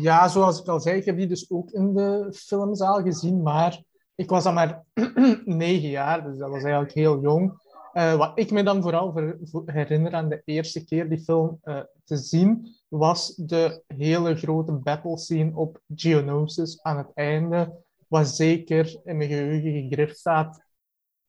[0.00, 3.82] ja, zoals ik al zei, ik heb die dus ook in de filmzaal gezien, maar
[4.14, 4.84] ik was dan maar
[5.44, 7.66] negen jaar, dus dat was eigenlijk heel jong.
[7.98, 9.14] Uh, wat ik me dan vooral
[9.64, 15.18] herinner aan de eerste keer die film uh, te zien, was de hele grote battle
[15.18, 20.62] scene op Geonosis aan het einde, wat zeker in mijn geheugen gegrift staat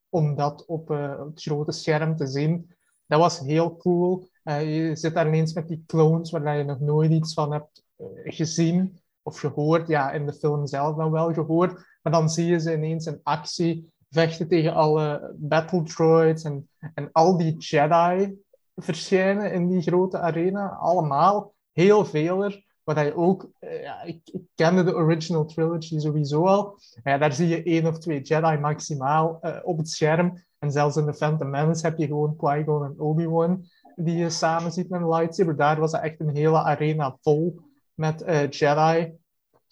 [0.10, 2.71] om dat op, op het grote scherm te zien.
[3.05, 4.29] Dat was heel cool.
[4.43, 7.84] je zit daar ineens met die clones waar je nog nooit iets van hebt
[8.23, 9.88] gezien of gehoord.
[9.88, 11.73] Ja, in de film zelf dan wel gehoord.
[12.01, 17.10] Maar dan zie je ze ineens in actie vechten tegen alle battle droids en, en
[17.12, 18.38] al die Jedi
[18.76, 20.67] verschijnen in die grote arena.
[20.69, 22.67] Allemaal, heel veel er.
[22.84, 24.22] Wat je ook, eh, ja, ik,
[24.56, 26.80] kende de original trilogy sowieso al.
[27.04, 30.43] Daar zie je één of twee Jedi maximaal uh, op het scherm.
[30.60, 34.72] En zelfs in de Phantom Menace heb je gewoon Qui-Gon en Obi-Wan die je samen
[34.72, 35.56] ziet met een lightsaber.
[35.56, 37.60] Daar was het echt een hele arena vol
[37.93, 39.13] met uh, Jedi.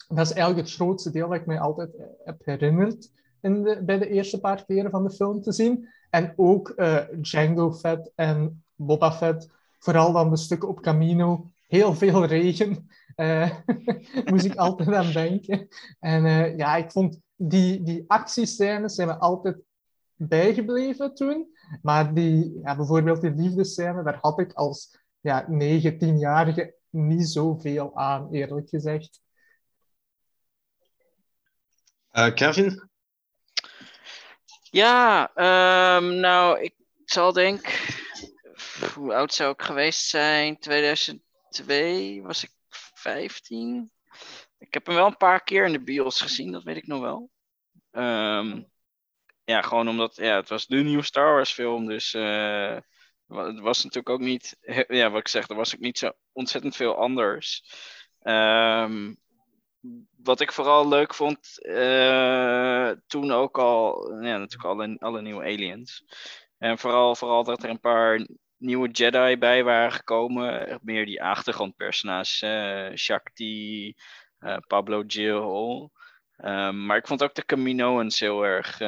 [0.08, 1.90] Dat is eigenlijk het grootste deel dat ik mij altijd
[2.24, 5.88] heb herinnerd in de, bij de eerste paar keren van de film te zien.
[6.10, 11.94] En ook uh, Django Fett en Boba Fett, vooral dan de stukken op Camino, heel
[11.94, 12.88] veel regen.
[13.16, 13.50] Uh,
[14.30, 15.68] moest ik altijd aan denken.
[16.00, 19.56] En uh, ja, ik vond die, die actiescènes zijn me altijd
[20.14, 21.56] bijgebleven toen.
[21.82, 27.96] Maar die, ja, bijvoorbeeld die liefdescène, daar had ik als ja, 9, 10-jarige niet zoveel
[27.96, 29.20] aan, eerlijk gezegd.
[32.34, 32.87] Kevin?
[34.70, 35.30] Ja,
[35.96, 37.86] um, nou, ik zal denk.
[38.94, 40.58] Hoe oud zou ik geweest zijn?
[40.58, 42.50] 2002 was ik
[42.94, 43.90] 15.
[44.58, 47.00] Ik heb hem wel een paar keer in de bios gezien, dat weet ik nog
[47.00, 47.30] wel.
[47.92, 48.70] Um,
[49.44, 52.76] ja, gewoon omdat ja, het was de nieuwe Star Wars film, dus uh,
[53.28, 54.56] het was natuurlijk ook niet,
[54.88, 57.64] ja, wat ik zeg, er was ook niet zo ontzettend veel anders.
[58.22, 59.18] Um,
[60.22, 66.04] wat ik vooral leuk vond, uh, toen ook al, ja, natuurlijk alle, alle nieuwe aliens.
[66.58, 70.78] En vooral, vooral dat er een paar nieuwe Jedi bij waren gekomen.
[70.82, 72.42] Meer die achtergrondpersonages.
[72.42, 73.94] Uh, Shakti,
[74.40, 75.92] uh, Pablo Gil.
[76.36, 78.78] Um, maar ik vond ook de Caminoans heel erg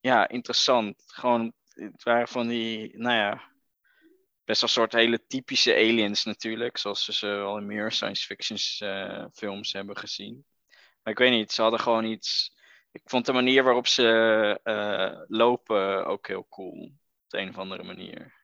[0.00, 1.02] ja, interessant.
[1.06, 3.49] Gewoon, het waren van die, nou ja,
[4.50, 6.78] best wel soort hele typische aliens natuurlijk.
[6.78, 10.44] Zoals we ze al in meer science fiction uh, films hebben gezien.
[11.02, 12.54] Maar ik weet niet, ze hadden gewoon iets.
[12.92, 16.82] Ik vond de manier waarop ze uh, lopen ook heel cool.
[16.82, 18.34] Op de een of andere manier.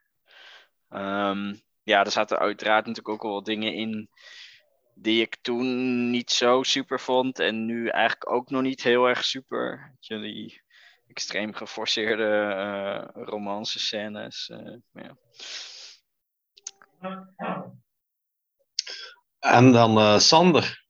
[0.88, 4.10] Ehm, ja, er zaten uiteraard natuurlijk ook wel dingen in
[4.94, 9.24] die ik toen niet zo super vond en nu eigenlijk ook nog niet heel erg
[9.24, 9.94] super.
[10.00, 10.62] Jullie
[11.08, 14.50] extreem geforceerde uh, romance scènes.
[14.92, 15.16] Ja.
[19.38, 20.84] En dan uh, Sander.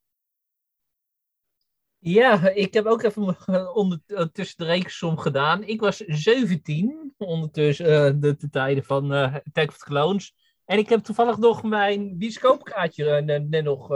[1.99, 5.62] Ja, ik heb ook even ondertussen de rekensom gedaan.
[5.62, 10.35] Ik was 17 ondertussen de, de, tijden van Attack of the Clones.
[10.64, 13.88] En ik heb toevallig nog mijn bioscoopkaartje net nog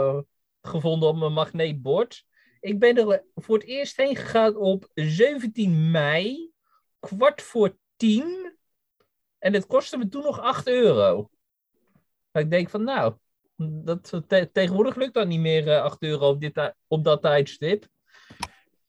[0.61, 2.25] gevonden op mijn magneetbord.
[2.59, 6.51] Ik ben er voor het eerst heen gegaan op 17 mei,
[6.99, 8.57] kwart voor tien.
[9.39, 11.29] En het kostte me toen nog 8 euro.
[12.31, 13.13] Ik denk van nou,
[13.57, 14.21] dat,
[14.53, 17.87] tegenwoordig lukt dat niet meer uh, 8 euro op, dit, op dat tijdstip.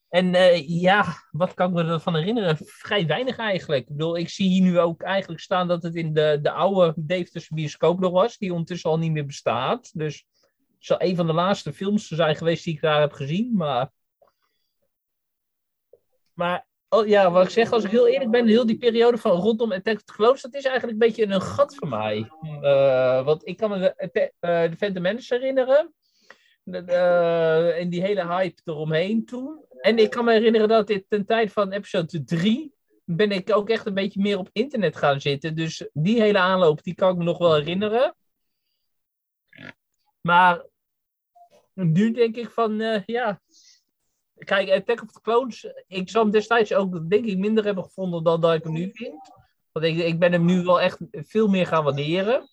[0.08, 2.56] En uh, ja, wat kan ik me ervan herinneren?
[2.64, 3.82] Vrij weinig eigenlijk.
[3.82, 6.94] Ik bedoel, ik zie hier nu ook eigenlijk staan dat het in de, de oude
[6.96, 9.98] Deventerse bioscoop nog was, die ondertussen al niet meer bestaat.
[9.98, 13.56] Dus het zal een van de laatste films zijn geweest die ik daar heb gezien.
[13.56, 13.90] Maar,
[16.32, 19.32] maar oh, ja, wat ik zeg, als ik heel eerlijk ben, heel die periode van
[19.32, 22.30] rondom Attack of the Clones, dat is eigenlijk een beetje een gat voor mij.
[22.62, 25.94] Uh, want ik kan me de, de Phantom Menace herinneren.
[26.64, 29.64] Uh, en die hele hype eromheen toen.
[29.80, 32.74] En ik kan me herinneren dat dit ten tijd van episode 3
[33.04, 35.54] ben ik ook echt een beetje meer op internet gaan zitten.
[35.54, 38.14] Dus die hele aanloop, die kan ik me nog wel herinneren.
[40.20, 40.66] Maar
[41.74, 43.40] nu denk ik van, ja.
[44.44, 48.24] Kijk, Attack of the Clones, ik zou hem destijds ook, denk ik, minder hebben gevonden
[48.24, 49.30] dan dat ik hem nu vind.
[49.72, 52.50] Want ik, ik ben hem nu wel echt veel meer gaan waarderen.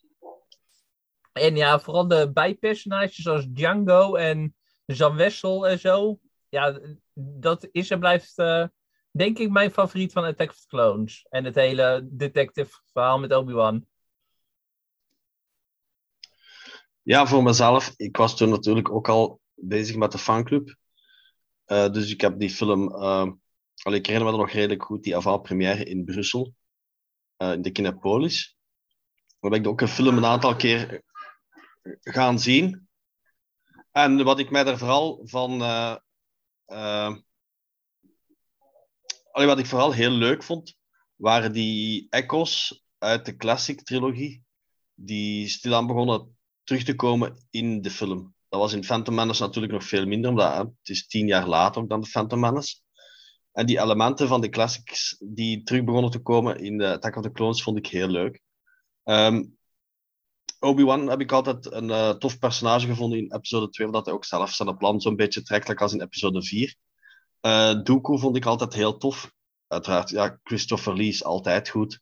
[1.32, 6.20] En ja, vooral de bijpersonages zoals Django en Zan Wessel en zo.
[6.50, 6.80] Ja,
[7.14, 8.68] dat is en blijft, uh,
[9.12, 11.26] denk ik, mijn favoriet van Attack of the Clones.
[11.30, 13.86] En het hele detective verhaal met Obi-Wan.
[17.02, 17.94] Ja, voor mezelf.
[17.98, 20.78] Ik was toen natuurlijk ook al bezig met de fanclub.
[21.72, 22.96] Uh, dus ik heb die film...
[22.96, 23.28] Uh,
[23.84, 26.54] ik herinner me nog redelijk goed, die avant-première in Brussel.
[27.38, 28.58] Uh, in de Kinepolis.
[29.40, 31.04] Waar ben ik ook een film een aantal keer
[32.00, 32.90] gaan zien.
[33.92, 35.62] En wat ik mij daar vooral van...
[39.32, 40.78] Allee, wat ik vooral heel leuk vond,
[41.16, 44.44] waren die echo's uit de classic trilogie.
[44.94, 48.36] Die stilaan begonnen terug te komen in de film.
[48.50, 51.88] Dat was in Phantom Menace natuurlijk nog veel minder, omdat het is tien jaar later
[51.88, 52.76] dan de Phantom Menace.
[53.52, 57.24] En die elementen van de classics die terug begonnen te komen in de Attack of
[57.24, 58.42] the Clones vond ik heel leuk.
[59.04, 59.58] Um,
[60.60, 64.26] Obi-Wan heb ik altijd een uh, tof personage gevonden in episode 2, omdat hij ook
[64.26, 66.76] zelf zijn plan zo'n beetje trekt, als in episode 4.
[67.42, 69.34] Uh, eh, Dooku vond ik altijd heel tof.
[69.68, 72.00] Uiteraard, ja, Christopher Lee is altijd goed.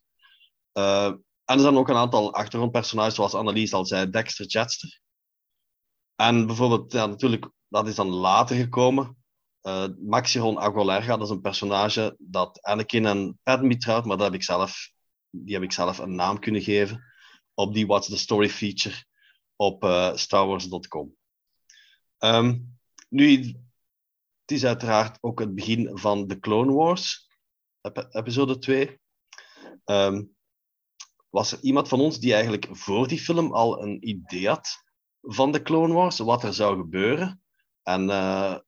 [0.72, 5.00] Uh, en er zijn ook een aantal achtergrondpersonages, zoals Annelies al zei, Dexter Jetster.
[6.20, 9.16] En bijvoorbeeld, ja, natuurlijk, dat is dan later gekomen.
[9.62, 14.34] Uh, Maxiron Agolerga, dat is een personage dat Anakin en Padme trouwt, maar dat heb
[14.34, 14.90] ik zelf,
[15.30, 17.04] die heb ik zelf een naam kunnen geven
[17.54, 19.04] op die What's the Story feature
[19.56, 21.16] op uh, starwars.com.
[22.18, 22.78] Um,
[23.08, 23.36] nu,
[24.40, 27.28] het is uiteraard ook het begin van de Clone Wars,
[28.10, 29.00] episode 2.
[29.84, 30.36] Um,
[31.28, 34.86] was er iemand van ons die eigenlijk voor die film al een idee had
[35.34, 37.42] van de Clone wat er zou gebeuren?
[37.82, 38.58] En, uh,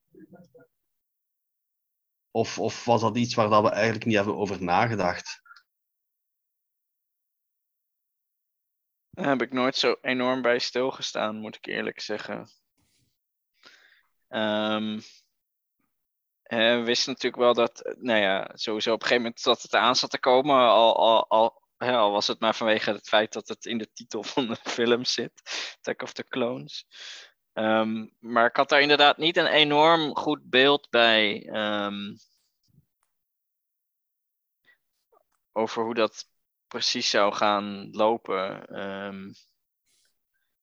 [2.30, 5.42] of, of was dat iets waar dat we eigenlijk niet hebben over nagedacht?
[9.10, 12.48] Daar heb ik nooit zo enorm bij stilgestaan, moet ik eerlijk zeggen.
[14.28, 15.00] Um,
[16.42, 19.96] we wisten natuurlijk wel dat, nou ja, sowieso op een gegeven moment dat het aan
[19.96, 23.48] zat te komen, al, al, al ja, al was het maar vanwege het feit dat
[23.48, 25.42] het in de titel van de film zit.
[25.76, 26.86] Attack of the Clones.
[27.52, 31.48] Ehm, maar ik had daar inderdaad niet een enorm goed beeld bij.
[31.52, 32.16] Um,
[35.52, 36.28] over hoe dat
[36.68, 38.78] precies zou gaan lopen.
[38.80, 39.34] Um,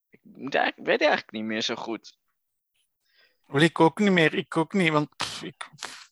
[0.09, 0.19] ik,
[0.75, 2.17] weet eigenlijk niet meer zo goed.
[3.45, 4.33] Wil ik ook niet meer.
[4.33, 5.09] Ik ook niet, want
[5.41, 5.69] ik,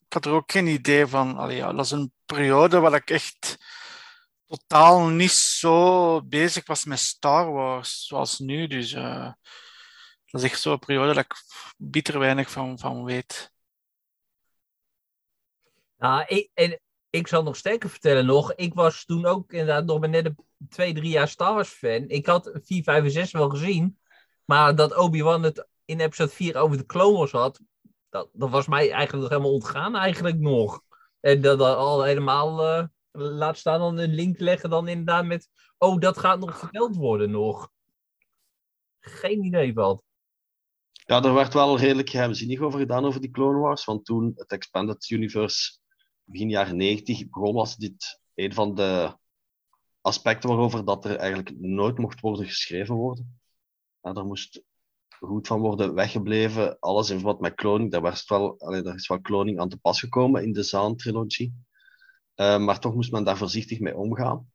[0.10, 1.38] had er ook geen idee van.
[1.38, 3.58] Allee, ja, dat is een periode waar ik echt
[4.48, 8.68] totaal niet zo bezig was met Star Wars zoals nu.
[8.68, 9.32] Dus uh,
[10.26, 11.34] dat is echt zo'n periode dat ik
[11.78, 13.54] bitter weinig van, van weet.
[15.98, 16.80] Nou, ik, en
[17.10, 18.54] ik zal nog sterker vertellen nog.
[18.54, 20.38] Ik was toen ook inderdaad nog maar net een
[20.70, 22.04] twee, drie jaar Star Wars fan.
[22.08, 24.00] Ik had 4, 5 en 6 wel gezien.
[24.46, 27.60] Maar dat Obi-Wan het in episode 4 over de Clone Wars had.
[28.10, 30.82] Dat, dat was mij eigenlijk nog helemaal ontgaan eigenlijk nog.
[31.20, 32.78] En dat, al helemaal...
[32.78, 35.50] Uh, Laat staan dan een link leggen dan inderdaad met...
[35.78, 37.72] Oh, dat gaat nog verteld worden nog.
[39.00, 40.04] Geen idee wat.
[40.92, 43.86] Ja, er werd wel redelijk geheimzinnig over gedaan over die Clone Wars.
[43.86, 45.78] Want toen het Expanded Universe
[46.24, 49.18] begin jaren 90 begon, was dit een van de
[50.02, 53.40] aspecten waarover dat er eigenlijk nooit mocht worden geschreven worden.
[54.02, 54.64] Ja, er moest
[55.20, 56.80] goed van worden weggebleven.
[56.80, 59.78] Alles in verband met kloning, daar, was wel, allee, daar is wel kloning aan te
[59.78, 61.54] pas gekomen in de Zaan-trilogie.
[62.36, 64.54] Uh, maar toch moest men daar voorzichtig mee omgaan.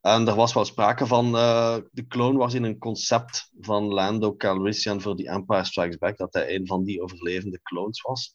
[0.00, 4.36] En er was wel sprake van uh, de clone was in een concept van Lando
[4.36, 8.34] Calrissian voor The Empire Strikes Back, dat hij een van die overlevende clones was.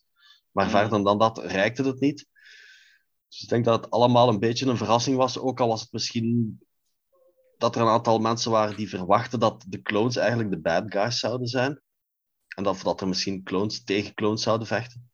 [0.52, 2.28] Maar verder dan dat reikte het niet.
[3.28, 5.92] Dus ik denk dat het allemaal een beetje een verrassing was, ook al was het
[5.92, 6.60] misschien
[7.58, 11.20] dat er een aantal mensen waren die verwachten dat de clones eigenlijk de bad guys
[11.20, 11.82] zouden zijn.
[12.56, 15.10] En dat, dat er misschien clones tegen clones zouden vechten.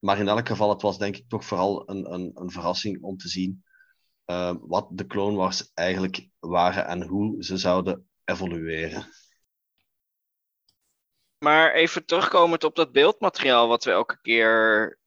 [0.00, 3.16] Maar in elk geval, het was denk ik toch vooral een, een, een verrassing om
[3.16, 3.64] te zien
[4.30, 9.06] uh, wat de Clone Wars eigenlijk waren en hoe ze zouden evolueren.
[11.38, 14.98] Maar even terugkomend op dat beeldmateriaal wat we elke keer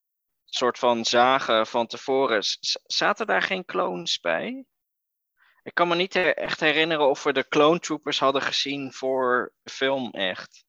[0.46, 2.44] soort van zagen van tevoren.
[2.86, 4.66] Zaten daar geen clones bij?
[5.64, 10.12] Ik kan me niet echt herinneren of we de Clone Troopers hadden gezien voor film
[10.12, 10.66] echt.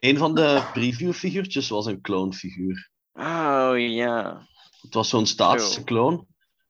[0.00, 2.90] Een van de previewfiguurtjes was een clone-figuur.
[3.12, 4.46] Oh ja.
[4.80, 6.24] Het was zo'n statische clone.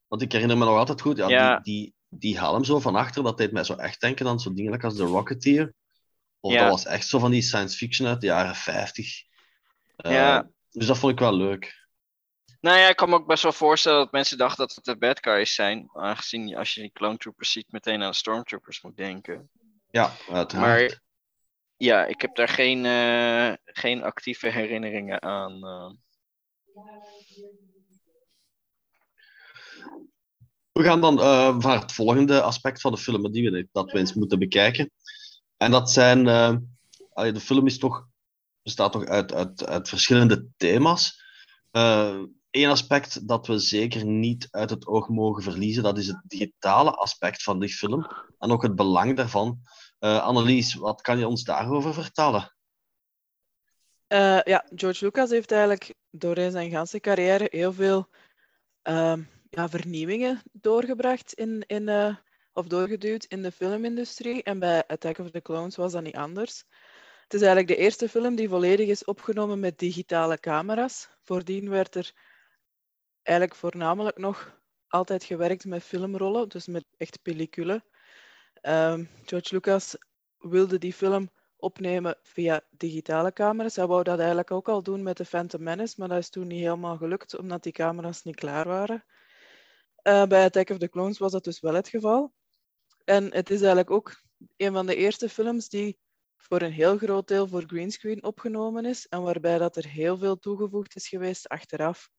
[0.09, 1.59] Want ik herinner me nog altijd goed, ja, Ja.
[1.59, 4.55] Die, die, die helm zo van achter, dat deed mij zo echt denken aan zo'n
[4.55, 5.75] dingen als de Rocketeer.
[6.41, 6.61] Of Ja.
[6.63, 9.23] dat was echt zo van die science fiction uit de jaren 50.
[9.97, 10.49] Eh, Ja.
[10.71, 11.87] Dus dat vond ik wel leuk.
[12.61, 14.97] Nou ja, ik kan me ook best wel voorstellen dat mensen dachten dat het de
[14.97, 15.89] bad guys zijn.
[15.93, 19.51] Aangezien als je die clone troopers ziet, meteen aan stormtroopers moet denken.
[19.91, 20.89] Ja, uiteraard.
[20.91, 21.01] Maar
[21.79, 25.65] ja, ik heb daar geen, eh, geen actieve herinneringen aan.
[25.65, 25.91] eh.
[30.73, 33.99] We gaan dan eh naar het volgende aspect van de film die we, dat we
[33.99, 34.91] eens moeten bekijken.
[35.57, 36.25] En dat zijn...
[37.15, 38.07] de film is toch,
[38.63, 41.23] bestaat toch uit, uit, uit verschillende thema's.
[42.51, 46.91] Eén aspect dat we zeker niet uit het oog mogen verliezen, dat is het digitale
[46.91, 48.07] aspect van die film.
[48.39, 49.61] En ook het belang daarvan.
[49.99, 52.53] Eh Annelies, wat kan je ons daarover vertellen?
[54.07, 58.09] Eh, ja, George Lucas heeft eigenlijk door zijn ganse carrière heel veel
[58.83, 62.17] ehm, ja, vernieuwingen doorgebracht in, in, eh,
[62.53, 64.43] of doorgeduwd in de filmindustrie.
[64.43, 66.65] En bij Attack of the Clones was dat niet anders.
[67.23, 71.09] Het is eigenlijk de eerste film die volledig is opgenomen met digitale camera's.
[71.23, 72.13] Voordien werd er
[73.23, 77.85] eigenlijk voornamelijk nog altijd gewerkt met filmrollen, dus met echt pellicule.
[78.61, 79.97] Ehm, George Lucas
[80.39, 83.77] wilde die film opnemen via digitale camera's.
[83.77, 86.47] Hij wou dat eigenlijk ook al doen met de Phantom Menace, maar dat is toen
[86.47, 89.05] niet helemaal gelukt, omdat die camera's niet klaar waren.
[90.03, 92.33] Eh, bij Attack of the Clones was dat dus wel het geval.
[93.05, 94.23] En het is eigenlijk ook
[94.57, 95.99] een van de eerste films die
[96.37, 100.39] voor een heel groot deel voor greenscreen opgenomen is en waarbij dat er heel veel
[100.39, 102.11] toegevoegd is geweest achteraf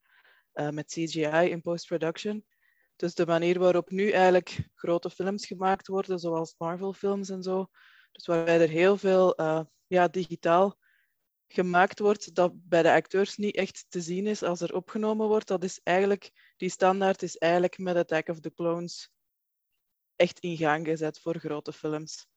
[0.52, 2.45] eh, met CGI in post-production.
[3.00, 7.70] Dus de manier waarop nu eigenlijk grote films gemaakt worden, zoals Marvel-films en zo,
[8.12, 10.78] dus waarbij er heel veel eh, ja, digitaal
[11.48, 15.48] gemaakt wordt, dat bij de acteurs niet echt te zien is als er opgenomen wordt.
[15.48, 19.12] Dat is eigenlijk, die standaard is eigenlijk met Attack of the Clones
[20.16, 22.28] echt in gang gezet voor grote films.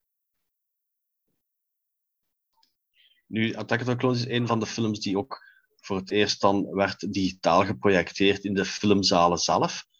[3.26, 5.42] Nu, Attack of the Clones is een van de films die ook
[5.76, 9.90] voor het eerst dan werd digitaal geprojecteerd in de filmzalen zelf.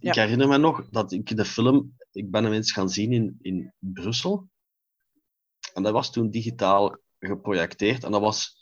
[0.00, 0.10] Ja.
[0.10, 3.36] Ik herinner me nog dat ik de film, ik ben hem eens gaan zien in,
[3.40, 4.48] in Brussel.
[5.74, 8.04] En dat was toen digitaal geprojecteerd.
[8.04, 8.56] En dat was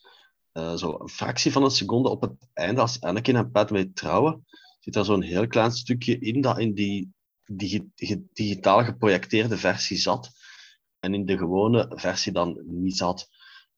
[0.53, 4.45] eh, zo een fractie van een seconde op het einde, als Anakin en Padme trouwen,
[4.81, 7.13] zit daar zo'n heel klein stukje in dat in die
[7.45, 7.91] digi-
[8.33, 10.31] digitaal geprojecteerde versie zat.
[10.99, 13.29] En in de gewone versie dan niet zat.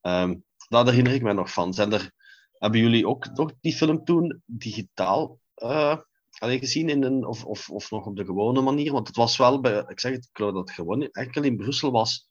[0.01, 0.37] Ehm,
[0.69, 1.75] daar herinner ik me nog van.
[1.75, 2.13] Zijn er,
[2.59, 5.99] hebben jullie ook nog die film toen digitaal eh,
[6.39, 6.89] allee, gezien?
[6.89, 8.93] In een, of, of, of nog op de gewone manier?
[8.93, 11.57] Want het was wel, bij, ik zeg het, ik geloof dat het gewoon enkel in
[11.57, 12.29] Brussel was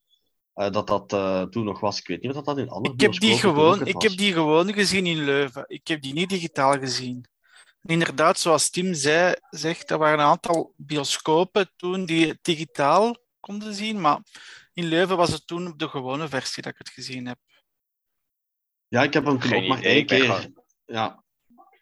[0.57, 1.99] eh, dat dat eh, toen nog was.
[1.99, 4.03] Ik weet niet of dat in andere Ik heb, die gewoon, ik was.
[4.03, 5.63] heb die gewoon gezien in Leuven.
[5.67, 7.25] Ik heb die niet digitaal gezien.
[7.81, 13.17] En inderdaad, zoals Tim zei, zegt, er waren een aantal bioscopen toen die het digitaal
[13.39, 14.19] konden zien, maar
[14.73, 17.37] in Leuven was het toen op de gewone versie dat ik het gezien heb.
[18.87, 20.51] Ja, ik heb hem toen ook maar één keer...
[20.85, 21.23] Ja,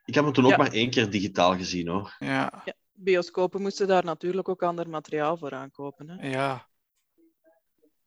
[0.06, 0.58] ik heb hem toen ook Ja.
[0.58, 2.16] maar één keer digitaal gezien, hoor.
[2.20, 6.10] Ja, Bioscopen moesten daar natuurlijk ook ander materiaal voor aankopen.
[6.10, 6.30] Hè?
[6.30, 6.68] ja.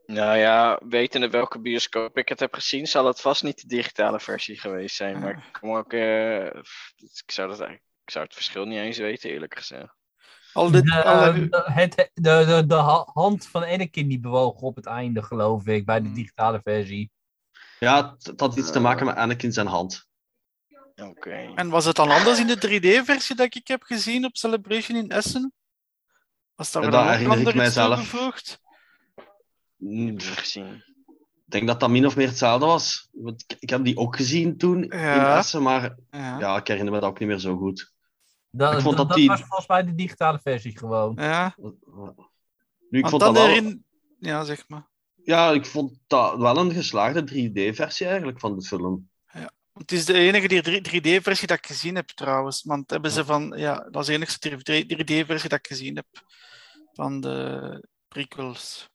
[0.07, 4.21] Nou ja, wetende welke bioscoop ik het heb gezien, zal het vast niet de digitale
[4.21, 5.19] versie geweest zijn.
[5.21, 6.45] Maar ik, ook, eh,
[6.97, 9.95] ik zou dat eigenlijk ik zou het verschil niet eens weten, eerlijk gezegd.
[10.53, 10.91] Al dit, De,
[11.51, 15.67] de, het, de, de, de ha- hand van Anakin die bewoog op het einde, geloof
[15.67, 16.15] ik, bij de Hmm.
[16.15, 17.11] digitale versie.
[17.79, 20.08] Ja, het, het had iets te maken met Anakin zijn hand.
[21.03, 21.53] Oké.
[21.55, 25.09] En was het dan anders in de 3D-versie dat ik heb gezien op Celebration in
[25.11, 25.53] Essen?
[26.55, 27.95] Was daar Ja, dan dat ook herinner ik ander iets mijzelf.
[28.11, 28.61] toegevoegd?
[29.81, 30.75] Even gezien.
[31.47, 33.09] Ik denk dat dat min of meer hetzelfde was.
[33.13, 35.33] Want ik, ik heb die ook gezien toen Ja.
[35.33, 36.39] in Essen, maar Ja.
[36.39, 37.93] ja, ik herinner me dat ook niet meer zo goed.
[38.51, 41.13] Dat, Ik vond dat, dat die- was volgens mij de digitale versie gewoon.
[41.17, 41.55] ja.
[41.57, 43.79] Nu, ik Want vond dan dat wel, herinner-
[44.19, 44.89] Ja, zeg maar.
[45.23, 49.09] ja, ik vond dat wel een geslaagde 3D-versie eigenlijk van de film.
[49.79, 52.63] Het is de enige die 3D-versie dat ik gezien heb trouwens.
[52.63, 54.39] Want hebben ze van, ja, dat is de enige
[54.97, 56.07] 3D-versie dat ik gezien heb
[56.93, 58.89] van de prequels.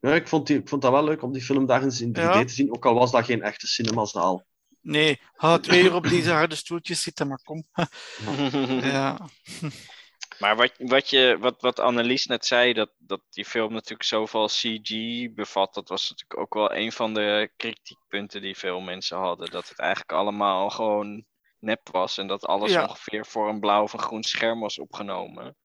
[0.00, 2.10] Ja, ik vond, die, ik vond dat wel leuk om die film daar eens in
[2.10, 2.44] 3D Ja.
[2.44, 4.44] te zien, ook al was dat geen echte cinemazaal.
[4.80, 7.64] Nee, ga twee uur op deze harde stoeltjes zitten, maar kom.
[8.82, 9.28] Ja,
[10.42, 14.46] Maar wat, wat, je, wat, wat Annelies net zei, dat, dat die film natuurlijk zoveel
[14.46, 14.90] CG
[15.34, 19.50] bevat, dat was natuurlijk ook wel een van de kritiekpunten die veel mensen hadden.
[19.50, 21.24] Dat het eigenlijk allemaal gewoon
[21.58, 22.82] nep was en dat alles Ja.
[22.82, 25.56] ongeveer voor een blauw of een groen scherm was opgenomen.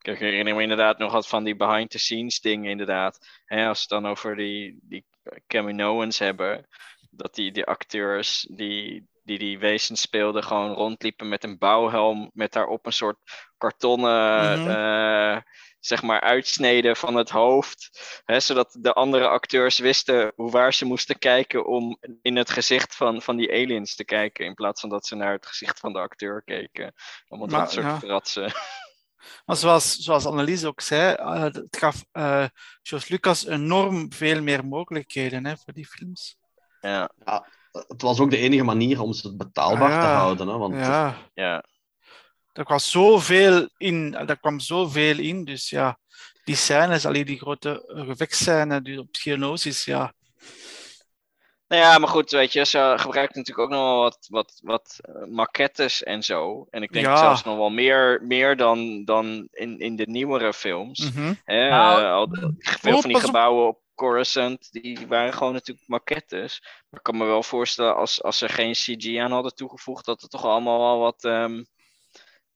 [0.00, 3.18] Ik herinner me inderdaad nog wat van die behind-the-scenes dingen, inderdaad.
[3.46, 5.04] Als we het dan over die, die
[5.46, 6.66] Caminoans hebben,
[7.10, 12.52] dat die, die acteurs die, die die wezens speelden gewoon rondliepen met een bouwhelm, met
[12.52, 13.18] daarop een soort
[13.62, 14.68] kartonnen, Mhm.
[14.70, 15.36] eh,
[15.80, 17.90] zeg maar, uitsneden van het hoofd.
[18.24, 22.94] Hè, zodat de andere acteurs wisten hoe waar ze moesten kijken om in het gezicht
[22.96, 25.92] van, van die aliens te kijken, in plaats van dat ze naar het gezicht van
[25.92, 26.94] de acteur keken.
[27.28, 27.98] Om het Maar, dat soort ja.
[27.98, 28.52] fratsen.
[29.46, 32.46] maar zoals, zoals Annelies ook zei, eh, het gaf eh
[32.82, 36.36] George Lucas enorm veel meer mogelijkheden hè, voor die films.
[36.80, 37.10] Ja,
[37.72, 40.16] Het was ook de enige manier om ze betaalbaar Ah, te ja.
[40.16, 40.48] houden.
[40.48, 41.64] Hè, want Ja, ja.
[42.52, 45.98] Er kwam zoveel in, er kwam zoveel in, dus ja,
[46.44, 50.12] die scènes, alleen die grote gevechtsscène die op Geonosis, ja.
[51.68, 54.98] Nou ja, maar goed, weet je, ze gebruikt natuurlijk ook nog wel wat, wat, wat
[55.00, 56.66] eh, maquettes en zo.
[56.70, 57.16] En ik denk Ja.
[57.16, 61.10] zelfs nog wel meer, meer dan, dan in, in de nieuwere films.
[61.10, 61.34] Mhm.
[61.44, 62.28] Hè, Nou, eh, al,
[62.58, 66.60] veel van die gebouwen op Coruscant, die waren gewoon natuurlijk maquettes.
[66.62, 70.20] Maar ik kan me wel voorstellen, als, als ze geen CG aan hadden toegevoegd, dat
[70.20, 71.62] het toch allemaal wel wat, ehm,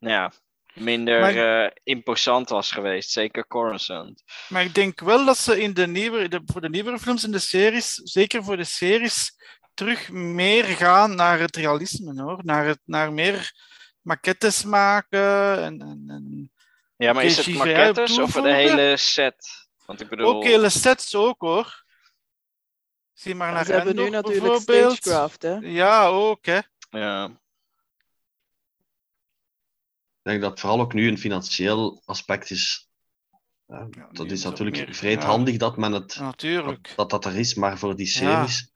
[0.08, 0.32] ja,
[0.74, 3.10] minder Maar- eh, imposant was geweest.
[3.10, 4.22] Zeker Coruscant.
[4.48, 7.30] Maar ik denk wel dat ze in de nieuwe, de, voor de nieuwere films en
[7.30, 9.34] de series, zeker voor de series,
[9.74, 12.40] terug meer gaan naar het realisme hoor.
[12.44, 13.52] Naar, het, naar meer
[14.00, 16.52] maquettes maken en, en, en
[16.96, 19.68] Ja, maar is het maquettes of de hele set?
[19.86, 20.26] Want ik bedoel...
[20.34, 21.84] ook hele sets ook hoor.
[23.12, 24.96] Zie maar naar Ze hebben nu natuurlijk bijvoorbeeld.
[24.96, 25.54] stagecraft, hè.
[25.54, 26.60] Ja, ook hè.
[26.90, 27.40] Ja.
[30.26, 32.88] Ik denk dat vooral ook nu een financieel aspect is.
[33.66, 35.26] Ja, Ja, dat is natuurlijk meer- vreed ja.
[35.28, 36.92] handig dat men het Natuurlijk.
[36.96, 38.72] dat dat er is, maar voor die series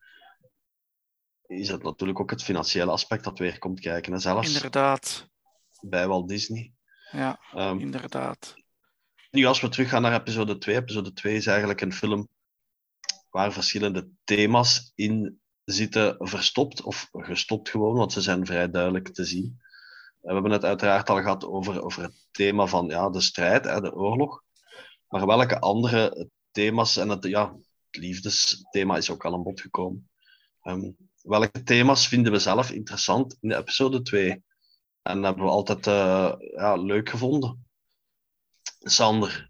[1.47, 4.13] is het natuurlijk ook het financiële aspect dat weer komt kijken.
[4.13, 5.29] En zelfs Inderdaad.
[5.81, 6.73] bij Walt Disney.
[7.11, 8.55] Ja, Ehm, inderdaad.
[9.31, 10.77] nu, als we teruggaan naar episode 2.
[10.77, 12.29] Episode 2 is eigenlijk een film
[13.31, 19.25] waar verschillende thema's in zitten verstopt, of gestopt gewoon, want ze zijn vrij duidelijk te
[19.25, 19.60] zien.
[20.21, 23.81] We hebben het uiteraard al gehad over, over het thema van ja, de strijd, hè,
[23.81, 24.43] de oorlog.
[25.09, 27.57] Maar welke andere thema's, en het, ja,
[27.91, 30.09] het liefdesthema is ook al aan bod gekomen.
[30.63, 30.91] Ehm,
[31.23, 34.43] welke thema's vinden we zelf interessant in de episode 2?
[35.03, 37.67] En hebben we altijd eh, ja, leuk gevonden.
[38.79, 39.49] Sander.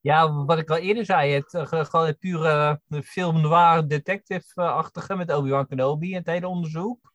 [0.00, 3.88] Ja, wat ik al eerder zei, het, eh, ge- gewoon het pure eh, film noir
[3.88, 7.11] detective-achtige met Obi-Wan Kenobi en het hele onderzoek.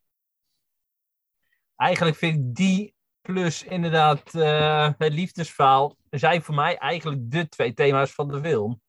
[1.77, 7.73] Eigenlijk vind ik die plus inderdaad eh, het liefdesverhaal zijn voor mij eigenlijk de twee
[7.73, 8.81] thema's van de film.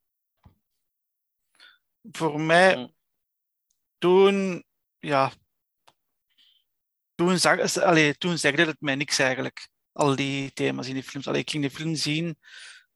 [2.10, 2.94] Voor mij, Mm.
[3.98, 4.64] toen,
[4.98, 5.32] ja,
[7.14, 9.68] toen, zag, allee, toen zegde het mij niks eigenlijk.
[9.92, 11.28] Al die thema's in die films.
[11.28, 12.26] Allee, ik ging de film zien.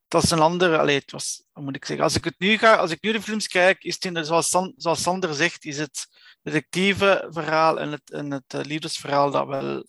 [0.05, 2.59] Het was een andere, allee, het was, hoe moet ik zeggen, als ik, het nu
[2.59, 5.65] ga, als ik nu de films kijk, is het inderdaad, zoals, San- zoals Sander zegt,
[5.65, 6.07] is het
[6.43, 9.87] detectieve verhaal en het, en het eh, liefdesverhaal dat wel,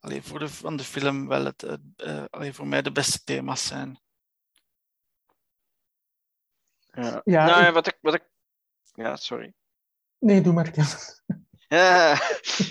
[0.00, 3.24] allee, voor de, van de film wel het, eh, eh, allee, voor mij de beste
[3.24, 4.00] thema's zijn.
[6.90, 8.24] Ja, Ja, nou, ik- wat ik, wat ik...
[8.94, 9.52] Ja, sorry.
[10.18, 10.72] Nee, doe maar.
[11.68, 12.20] Ja,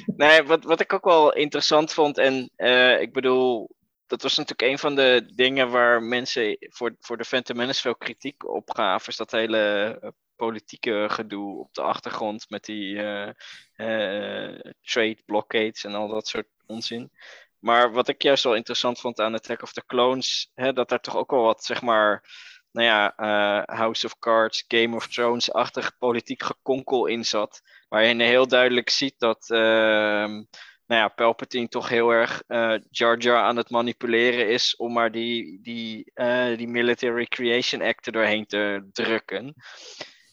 [0.05, 3.69] nee, wat, wat ik ook wel interessant vond, en eh, ik bedoel,
[4.07, 7.95] dat was natuurlijk een van de dingen waar mensen voor, voor de Phantom Menace veel
[7.95, 9.59] kritiek op gaven, is dat hele
[10.01, 13.29] eh, politieke gedoe op de achtergrond met die eh,
[13.75, 17.11] eh, trade blockades en al dat soort onzin.
[17.59, 21.01] maar wat ik juist wel interessant vond aan Attack of the Clones, hè, dat daar
[21.01, 22.23] toch ook wel wat, zeg maar,
[22.71, 23.13] nou ja,
[23.65, 27.61] House of Cards, Game of Thrones-achtig politiek gekonkel in zat.
[27.89, 30.41] Waarin je heel duidelijk ziet dat, uh,
[30.87, 35.11] nou ja, Palpatine toch heel erg uh, Jar Jar aan het manipuleren is om maar
[35.11, 39.53] die, die, uh, die Military Creation Act er doorheen te drukken.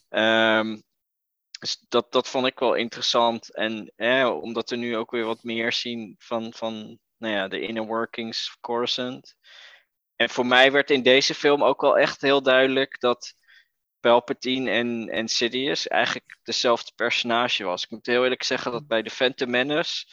[0.09, 0.83] Um,
[1.65, 3.55] dus dat, dat vond ik wel interessant.
[3.55, 7.61] En eh, omdat we nu ook weer wat meer zien van, van nou ja, de
[7.61, 9.35] inner workings of Coruscant.
[10.17, 13.35] En voor mij werd in deze film ook wel echt heel duidelijk dat
[14.01, 17.85] Palpatine en, en Sidious eigenlijk dezelfde personage was.
[17.85, 20.07] Ik moet heel eerlijk zeggen dat bij de Phantom Menace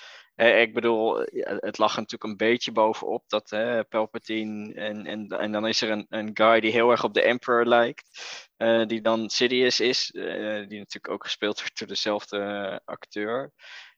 [0.47, 5.67] ik bedoel, het lag natuurlijk een beetje bovenop dat hè, Palpatine en, en, en dan
[5.67, 8.09] is er een, een guy die heel erg op de Emperor lijkt,
[8.57, 10.23] uh, die dan Sidious is, uh,
[10.67, 13.51] die natuurlijk ook gespeeld wordt door dezelfde acteur.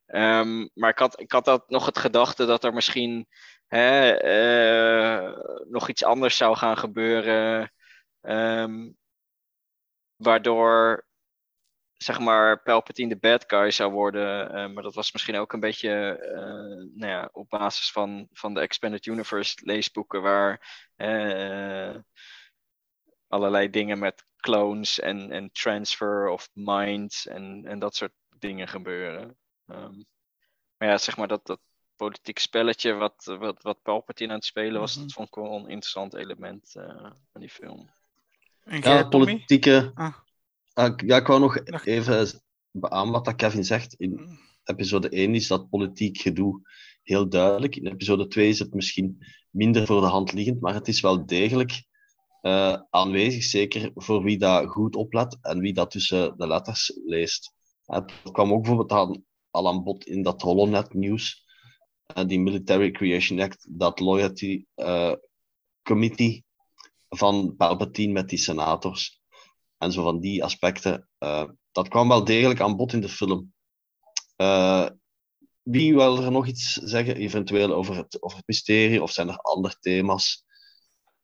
[0.08, 3.28] Um, maar ik had, ik had dat nog het gedachte dat er misschien
[3.68, 4.12] hè,
[5.70, 7.72] nog iets anders zou gaan gebeuren,
[8.22, 8.98] um,
[10.16, 11.06] waardoor
[12.04, 14.48] zeg maar Palpatine de bad guy zou worden.
[14.48, 18.54] Uh, maar dat was misschien ook een beetje uh, nou ja, op basis van, van
[18.54, 21.96] de Expanded Universe leesboeken waar uh,
[23.28, 29.38] allerlei dingen met clones en, en transfer of minds en, en dat soort dingen gebeuren.
[29.68, 30.06] Um,
[30.78, 31.60] maar ja, zeg maar dat, dat
[31.96, 35.08] politiek spelletje wat, wat, wat Palpatine aan het spelen was, mm -hmm.
[35.08, 36.72] dat vond ik wel een interessant element
[37.32, 37.90] van die film.
[38.64, 39.92] Ja, politieke...
[39.96, 40.14] Ah.
[40.76, 43.94] Uh, ja, ik wou nog even beamen wat Kevin zegt.
[43.94, 46.62] In episode 1 is dat politiek gedoe
[47.04, 47.76] heel duidelijk.
[47.76, 49.18] In episode 2 is het misschien
[49.50, 51.84] minder voor de hand liggend, maar het is wel degelijk
[52.42, 57.54] uh, aanwezig, zeker voor wie dat goed oplet en wie dat tussen de letters leest.
[57.86, 61.46] Het kwam ook bijvoorbeeld aan, al aan bod in dat Holonet nieuws,
[62.18, 65.14] uh, die Military Creation Act, dat Loyalty uh,
[65.84, 66.46] Committee
[67.10, 69.23] van Palpatine met die senators
[69.84, 71.08] en zo van die aspecten.
[71.20, 73.54] Uh, dat kwam wel degelijk aan bod in de film.
[74.38, 74.88] Uh,
[75.62, 79.76] wie wil er nog iets zeggen, eventueel over het, het mysterie, of zijn er andere
[79.80, 80.46] thema's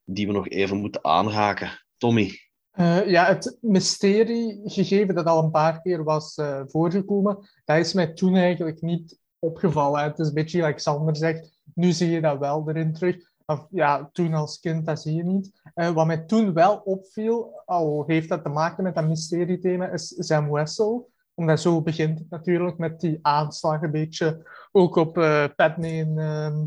[0.04, 1.86] die we nog even moeten aanraken?
[1.98, 2.40] Tommy?
[2.74, 6.36] Uh, ja, het mysterie, gegeven dat al een paar keer was
[6.66, 10.04] voorgekomen, dat is mij toen eigenlijk niet opgevallen.
[10.04, 13.29] Het is een beetje, like Sander zegt, nu zie je dat wel erin terug.
[13.50, 15.62] Of, ja, toen als kind, dat zie je niet.
[15.76, 20.16] Uh, wat mij toen wel opviel, al heeft dat te maken met dat mysteriethema, is
[20.18, 21.10] Sam Wessel.
[21.34, 24.48] Omdat zo begint het natuurlijk met die aanslag een beetje.
[24.72, 25.44] Ook op uh,
[25.78, 26.58] in, uh,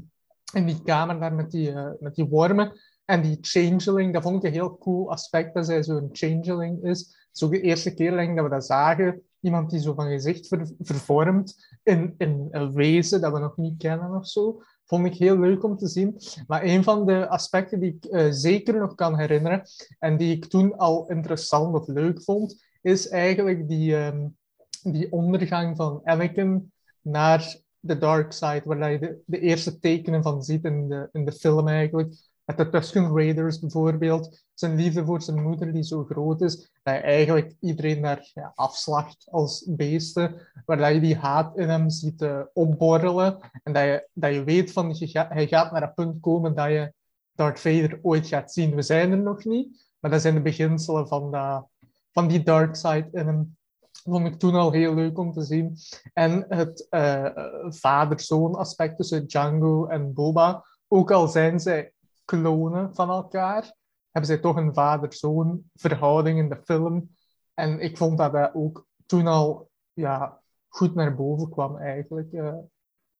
[0.52, 2.72] in die kamer daar met die, uh, met die wormen.
[3.04, 7.28] En die changeling, dat vond ik een heel cool aspect, dat zij zo'n changeling is.
[7.32, 9.22] Zo de eerste keer denk dat we dat zagen.
[9.40, 13.78] Iemand die zo van gezicht ver, vervormt in, in een wezen dat we nog niet
[13.78, 14.62] kennen of zo
[14.93, 16.16] vond ik heel leuk om te zien.
[16.47, 19.62] Maar een van de aspecten die ik uh, zeker nog kan herinneren
[19.99, 24.36] en die ik toen al interessant of leuk vond, is eigenlijk die, um,
[24.82, 26.72] die ondergang van Anakin
[27.03, 31.24] naar de dark side, waar je de, de eerste tekenen van ziet in de, in
[31.24, 32.31] de film eigenlijk.
[32.45, 34.45] Met de Tusken Raiders bijvoorbeeld.
[34.55, 38.53] Zijn liefde voor zijn moeder die zo groot is, dat je eigenlijk iedereen daar ja,
[38.55, 40.49] afslacht als beesten.
[40.64, 43.38] Waar je die haat in hem ziet uh, opborrelen.
[43.62, 46.68] En dat je, dat je weet van, je hij gaat naar een punt komen dat
[46.68, 46.93] je
[47.32, 48.74] Darth Vader ooit gaat zien.
[48.74, 51.66] We zijn er nog niet, maar dat zijn de beginselen van, dat,
[52.12, 53.57] van die dark side in hem
[54.05, 55.76] vond ik toen al heel leuk om te zien.
[56.12, 57.26] En het uh,
[57.68, 60.64] vader-zoon aspect tussen Django en Boba.
[60.88, 61.93] Ook al zijn zij
[62.40, 63.76] klonen van elkaar,
[64.10, 67.16] hebben zij toch een vader-zoon verhouding in de film.
[67.54, 72.58] En ik vond dat dat ook toen al ja, goed naar boven kwam eigenlijk uh,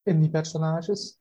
[0.03, 1.19] in die personages.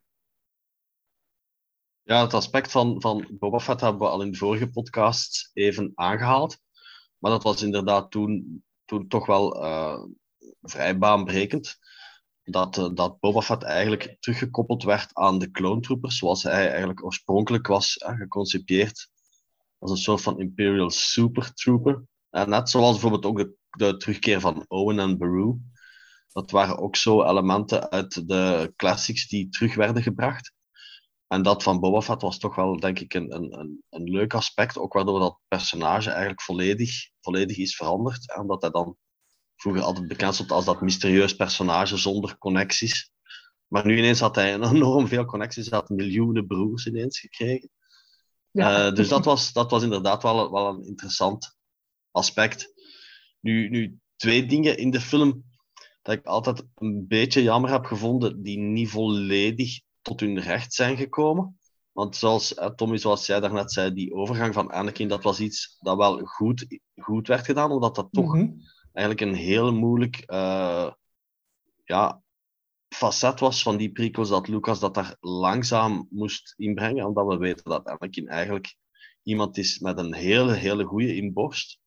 [2.03, 5.93] Ja, het aspect van, van Boba Fett hebben we al in de vorige podcast even
[5.95, 6.59] aangehaald.
[7.19, 10.03] Maar dat was inderdaad toen, toen toch wel uh,
[10.63, 11.79] vrij baanbrekend.
[12.45, 17.05] Dat, uh, dat Boba Fett eigenlijk teruggekoppeld werd aan de clone troopers, zoals hij eigenlijk
[17.05, 19.11] oorspronkelijk was uh, geconcipieerd
[19.79, 22.05] als een soort van Imperial Super Trooper.
[22.31, 25.57] En net zoals bijvoorbeeld ook de, de terugkeer van Owen en Beru.
[26.33, 30.53] Dat waren ook zo elementen uit de classics die terug werden gebracht.
[31.27, 34.79] En dat van Boba Fett was toch wel, denk ik, een, een, een leuk aspect.
[34.79, 38.37] Ook waardoor dat personage eigenlijk volledig, volledig is veranderd.
[38.37, 38.97] Omdat hij dan
[39.63, 43.11] vroeger altijd bekend stond als dat mysterieus personage zonder connecties.
[43.67, 45.71] Maar nu ineens had hij enorm veel connecties.
[45.71, 47.71] Hij had miljoenen broers ineens gekregen.
[48.51, 48.87] Ja.
[48.87, 51.57] Uh, dus dat was, dat was inderdaad wel, wel een interessant
[52.11, 52.73] aspect.
[53.41, 55.45] Nu, nu, twee dingen in de film
[56.03, 60.97] dat ik altijd een beetje jammer heb gevonden, die niet volledig tot hun recht zijn
[60.97, 61.59] gekomen.
[61.93, 65.77] Want zoals eh, Tommy, zoals jij daarnet zei, die overgang van Anakin, dat was iets
[65.81, 68.51] dat wel goed, goed werd gedaan, omdat dat toch Mhm.
[68.93, 70.93] Eigenlijk een heel moeilijk eh,
[71.85, 72.23] ja,
[72.89, 77.65] facet was van die prequels, dat Lucas dat daar langzaam moest inbrengen, omdat we weten
[77.65, 78.77] dat Anakin eigenlijk
[79.23, 81.81] iemand is met een hele, hele goede inborst.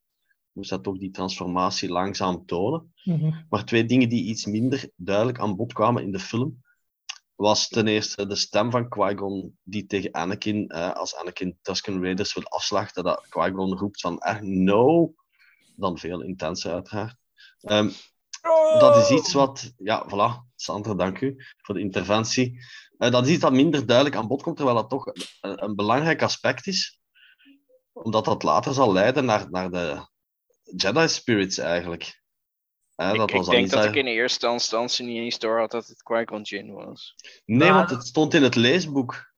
[0.52, 2.94] Moest dat toch die transformatie langzaam tonen.
[3.04, 3.32] Mhm.
[3.50, 6.64] Maar twee dingen die iets minder duidelijk aan bod kwamen in de film,
[7.36, 12.34] was ten eerste de stem van Qui-Gon die tegen Anakin, eh, als Anakin Tusken Raiders
[12.34, 15.14] wil afslachten, dat Qui-Gon roept van echt no,
[15.76, 17.16] dan veel intenser uiteraard.
[17.60, 17.90] Ehm,
[18.80, 22.60] dat is iets wat, ja, voilà, Sandra, dank u voor de interventie.
[22.98, 25.76] Eh, dat is iets dat minder duidelijk aan bod komt, terwijl dat toch een, een
[25.76, 27.00] belangrijk aspect is,
[27.94, 30.08] omdat dat later zal leiden naar, naar de
[30.64, 32.22] Jedi Spirits eigenlijk.
[32.96, 35.72] Eh, Ik, dat ik denk dat dat- ik in eerste instantie niet eens door had
[35.72, 37.16] dat het Qui-Gon Jinn was.
[37.46, 39.34] Nee, Maar- want het stond in het leesboek.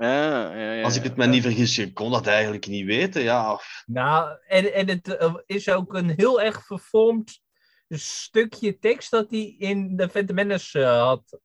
[0.00, 0.82] Ja, ja, ja.
[0.82, 3.22] Als ik het me niet vergis, je kon dat eigenlijk niet weten.
[3.22, 7.40] Ja, Nou, en, en het eh, is ook een heel erg vervormd
[7.88, 11.38] stukje tekst dat hij in de Phantom Menace eh, had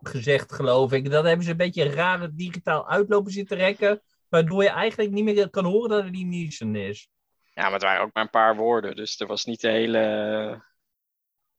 [0.00, 1.10] gezegd, geloof ik.
[1.10, 5.50] Dat hebben ze een beetje rare digitaal uitlopen zitten rekken, waardoor je eigenlijk niet meer
[5.50, 7.08] kan horen dat het die Neeson is.
[7.54, 10.70] Ja, maar het waren ook maar een paar woorden, dus er was niet de hele...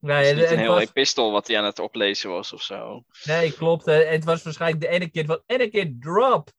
[0.03, 2.29] Nee, het was het, niet een het heel was, epistel wat hij aan het oplezen
[2.29, 3.05] was of zo.
[3.23, 3.85] nee, klopt.
[3.85, 6.51] Het was waarschijnlijk de ene keer van Anakin, drop!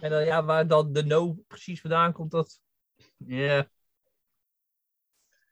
[0.00, 2.60] En dan, ja, waar dan de no precies vandaan komt, dat...
[3.16, 3.68] Ja.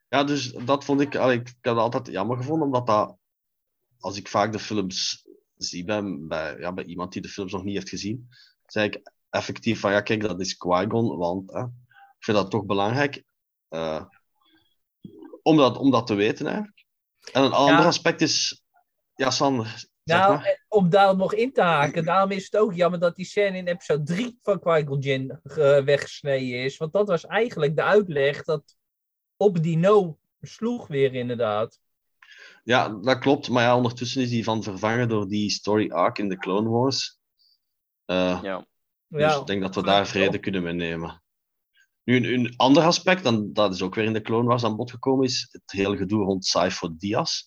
[0.08, 3.16] ja dus dat vond ik, ik heb dat altijd jammer gevonden, omdat dat,
[3.98, 7.64] als ik vaak de films zie bij, bij, ja, bij iemand die de films nog
[7.64, 8.28] niet heeft gezien,
[8.66, 12.64] zei ik effectief van, ja kijk, dat is Qui-Gon, want hè, ik vind dat toch
[12.64, 13.24] belangrijk
[13.68, 14.04] eh,
[15.42, 16.88] om, dat, om dat te weten eigenlijk.
[17.32, 17.86] En een ander Ja.
[17.86, 18.64] aspect is,
[19.14, 20.44] ja Sander, zeg Nou, maar.
[20.44, 23.56] eh, om daar nog in te haken, daarom is het ook jammer dat die scène
[23.56, 25.54] in episode 3 van Jinn eh,
[25.84, 26.76] weggesneden is.
[26.76, 28.76] Want dat was eigenlijk de uitleg dat
[29.36, 31.78] op die no sloeg weer inderdaad.
[32.64, 33.48] Ja, dat klopt.
[33.48, 37.18] Maar ja, ondertussen is die van vervangen door die story arc in de Clone Wars.
[38.04, 38.66] Eh, Ja.
[39.08, 41.19] dus Ja, ik denk dat we daar vrede kunnen mee nemen.
[42.04, 44.76] Nu, een, een ander aspect, en dat is ook weer in de Clone Wars aan
[44.76, 47.42] bod gekomen, is het hele gedoe rond Cypher Diaz.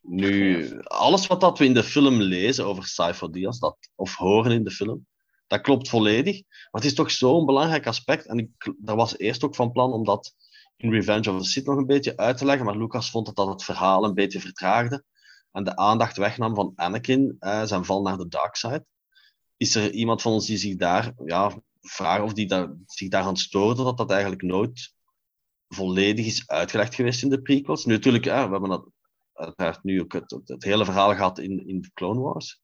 [0.00, 4.52] Nu, alles wat dat we in de film lezen over Cypher Diaz, dat, of horen
[4.52, 5.06] in de film,
[5.46, 6.42] dat klopt volledig.
[6.42, 8.26] Maar het is toch zo'n belangrijk aspect.
[8.26, 10.34] En ik, daar was eerst ook van plan om dat
[10.76, 13.36] in Revenge of the Sith nog een beetje uit te leggen, maar Lucas vond dat
[13.36, 15.04] dat het verhaal een beetje vertraagde
[15.52, 18.84] en de aandacht wegnam van Anakin, eh, zijn val naar de dark side.
[19.56, 23.36] Is er iemand van ons die zich daar, ja, vragen of die daar, zich daaraan
[23.36, 24.94] stoorde, dat dat eigenlijk nooit
[25.68, 27.84] volledig is uitgelegd geweest in de prequels?
[27.84, 28.90] Nu natuurlijk, eh, we hebben dat
[29.82, 32.60] nu ook het, hele verhaal gehad in, in Clone Wars.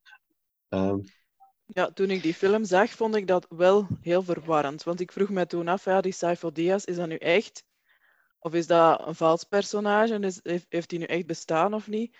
[0.69, 0.99] Ehm,
[1.65, 4.83] Ja, toen ik die film zag, vond ik dat wel heel verwarrend.
[4.83, 7.63] Want ik vroeg me toen af, ja, die Cypher Diaz, is dat nu echt?
[8.39, 10.13] Of is dat een vals personage?
[10.13, 12.17] En is, heeft, heeft die nu echt bestaan of niet?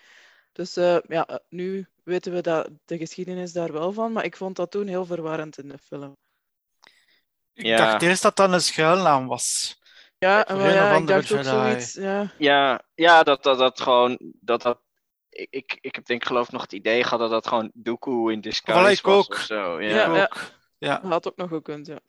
[0.52, 4.38] Dus eh, ja, eh, nu weten we dat de geschiedenis daar wel van, maar ik
[4.38, 6.18] vond dat toen heel verwarrend in de film.
[7.58, 7.78] Ik Ja.
[7.78, 9.76] dacht eerst dat dat een schuilnaam was.
[10.18, 11.94] Ja, maar ja, ik dacht ook zoiets.
[11.94, 12.32] Ja.
[12.38, 14.18] Ja, ja dat, dat, dat gewoon.
[14.42, 14.80] Dat, dat,
[15.30, 18.32] ik, ik, ik heb denk ik geloof nog het idee gehad dat dat gewoon Dooku
[18.32, 19.34] in disguise ik was ook.
[19.34, 19.82] of zo.
[19.82, 20.16] Ja.
[20.16, 20.30] Ja,
[20.78, 21.02] ja.
[21.08, 22.00] Had ook nog gekund, ja.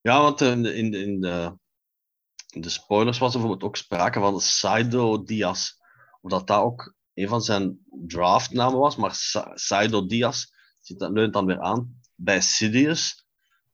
[0.00, 1.56] Ja, want in de, in de, in de,
[2.50, 5.72] in de spoilers was er bijvoorbeeld ook sprake van Saido Diaz.
[6.20, 10.44] Of dat ook een van zijn draftnamen was, maar Sa- Saido Diaz
[10.80, 13.19] zit, dat leunt dan weer aan bij Sidious.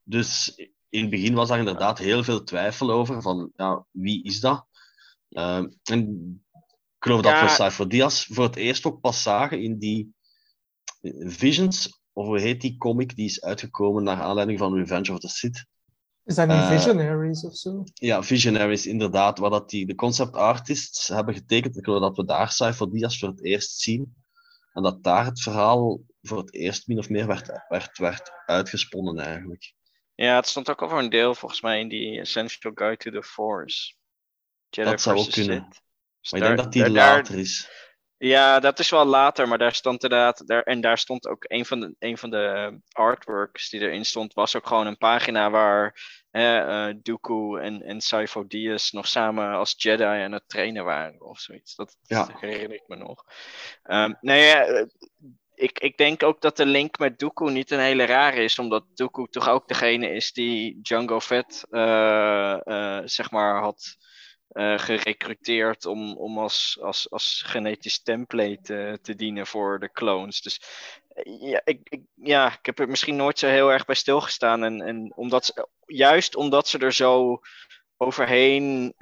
[0.09, 0.55] Dus
[0.89, 4.65] in het begin was daar inderdaad heel veel twijfel over, van ja, wie is dat?
[5.29, 5.99] Ehm, en
[6.97, 10.15] ik geloof dat we Cypher Diaz voor het eerst ook pas zagen in die
[11.19, 15.27] Visions, of hoe heet die comic, die is uitgekomen naar aanleiding van Revenge of the
[15.27, 15.65] Sith.
[16.23, 17.83] Is dat niet Eh, Visionaries of zo?
[17.93, 21.77] Ja, Visionaries, inderdaad, waar dat die, de concept artists hebben getekend.
[21.77, 24.15] Ik geloof dat we daar Cypher Diaz voor het eerst zien.
[24.73, 29.19] En dat daar het verhaal voor het eerst min of meer werd, werd, werd uitgesponnen
[29.19, 29.73] eigenlijk.
[30.17, 33.11] Ja, het stond ook al voor een deel volgens mij in die Essential Guide to
[33.11, 33.93] the Force.
[34.69, 35.67] Jedi Dat zou ook kunnen.
[36.21, 37.69] Dus Maar ik denk dat die daar- daar- later is.
[38.17, 40.47] Ja, dat is wel later, maar daar stond inderdaad.
[40.47, 44.33] Daar, en daar stond ook een van de, een van de artworks die erin stond,
[44.33, 45.95] was ook gewoon een pagina waar
[46.31, 46.57] hè,
[46.89, 51.39] eh, Dooku en, en Sifo Dyas nog samen als Jedi aan het trainen waren of
[51.39, 51.75] zoiets.
[51.75, 52.25] Dat, Ja.
[52.25, 53.23] dat herinner ik me nog.
[53.83, 54.85] Ehm nou ja, eh,
[55.57, 58.85] ik, ik denk ook dat de link met Dooku niet een hele rare is, omdat
[58.93, 63.97] Dooku toch ook degene is die Django Fett, eh, eh, zeg maar, had
[64.47, 70.41] eh, gerecruiteerd om, om als, als, als genetisch template te dienen voor de clones.
[70.41, 70.61] Dus
[71.23, 74.63] ja, ik, ik, ja, ik heb er misschien nooit zo heel erg bij stilgestaan.
[74.63, 77.39] En, en omdat ze, juist omdat ze er zo
[77.97, 78.93] overheen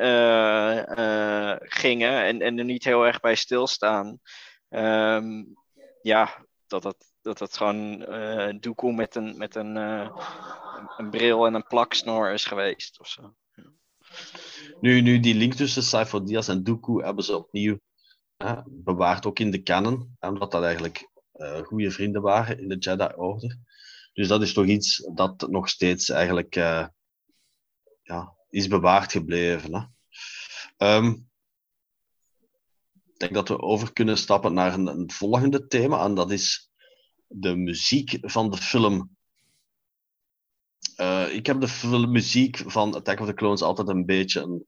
[1.59, 4.19] gingen en, en er niet heel erg bij stilstaan.
[4.69, 5.43] Ehm,
[6.05, 9.75] ja, dat dat, dat dat gewoon uh, Dooku met een, met een,
[10.97, 13.35] een bril en een plaksnor is geweest of zo.
[14.79, 17.79] Nu, nu die link tussen Cypher Diaz en Dooku hebben ze opnieuw
[18.65, 23.59] bewaard, ook in de canon, omdat dat eigenlijk uh, goede vrienden waren in de Jedi-orde.
[24.13, 26.55] Dus dat is toch iets dat nog steeds eigenlijk
[28.01, 29.73] ja, is bewaard gebleven.
[29.73, 30.99] Hè?
[31.01, 31.23] Ik
[33.19, 36.69] denk dat we over kunnen stappen naar een, een, volgende thema, en dat is
[37.27, 39.09] de muziek van de film.
[40.97, 44.65] Uh, ik heb de muziek van Attack of the Clones altijd een beetje een,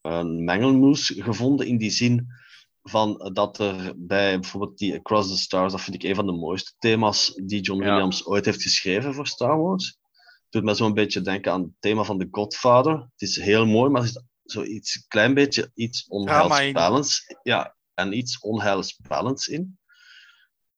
[0.00, 2.26] een mengelmoes gevonden, in die zin
[2.82, 6.32] van dat er bij bijvoorbeeld die Across the Stars, dat vind ik een van de
[6.32, 9.86] mooiste thema's die John Williams ooit heeft geschreven voor Star Wars.
[10.16, 12.94] Het doet me zo'n beetje denken aan het thema van The Godfather.
[12.94, 17.34] Het is heel mooi, maar er zit zoiets een klein beetje iets onheilspellends.
[17.42, 19.78] Ja, en iets onheilspellends in.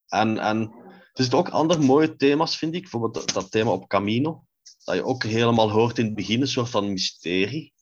[0.07, 0.73] En, en
[1.13, 2.81] er zitten ook andere mooie thema's, vind ik.
[2.81, 4.45] Bijvoorbeeld dat, dat thema op Camino.
[4.83, 7.73] Dat je ook helemaal hoort in het begin, een soort van mysterie.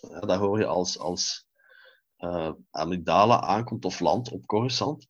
[0.00, 1.46] Ja, daar hoor je als, als
[2.18, 5.08] uh, Amygdala aankomt of landt op Coruscant.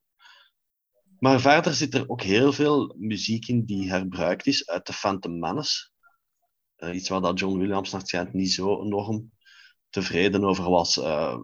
[1.18, 5.38] Maar verder zit er ook heel veel muziek in die herbruikt is uit de Phantom
[5.38, 5.90] Menace.
[6.76, 9.32] Uh, iets waar dat John Williams waarschijnlijk niet zo enorm
[9.92, 10.96] tevreden over was.
[10.96, 11.36] Uh,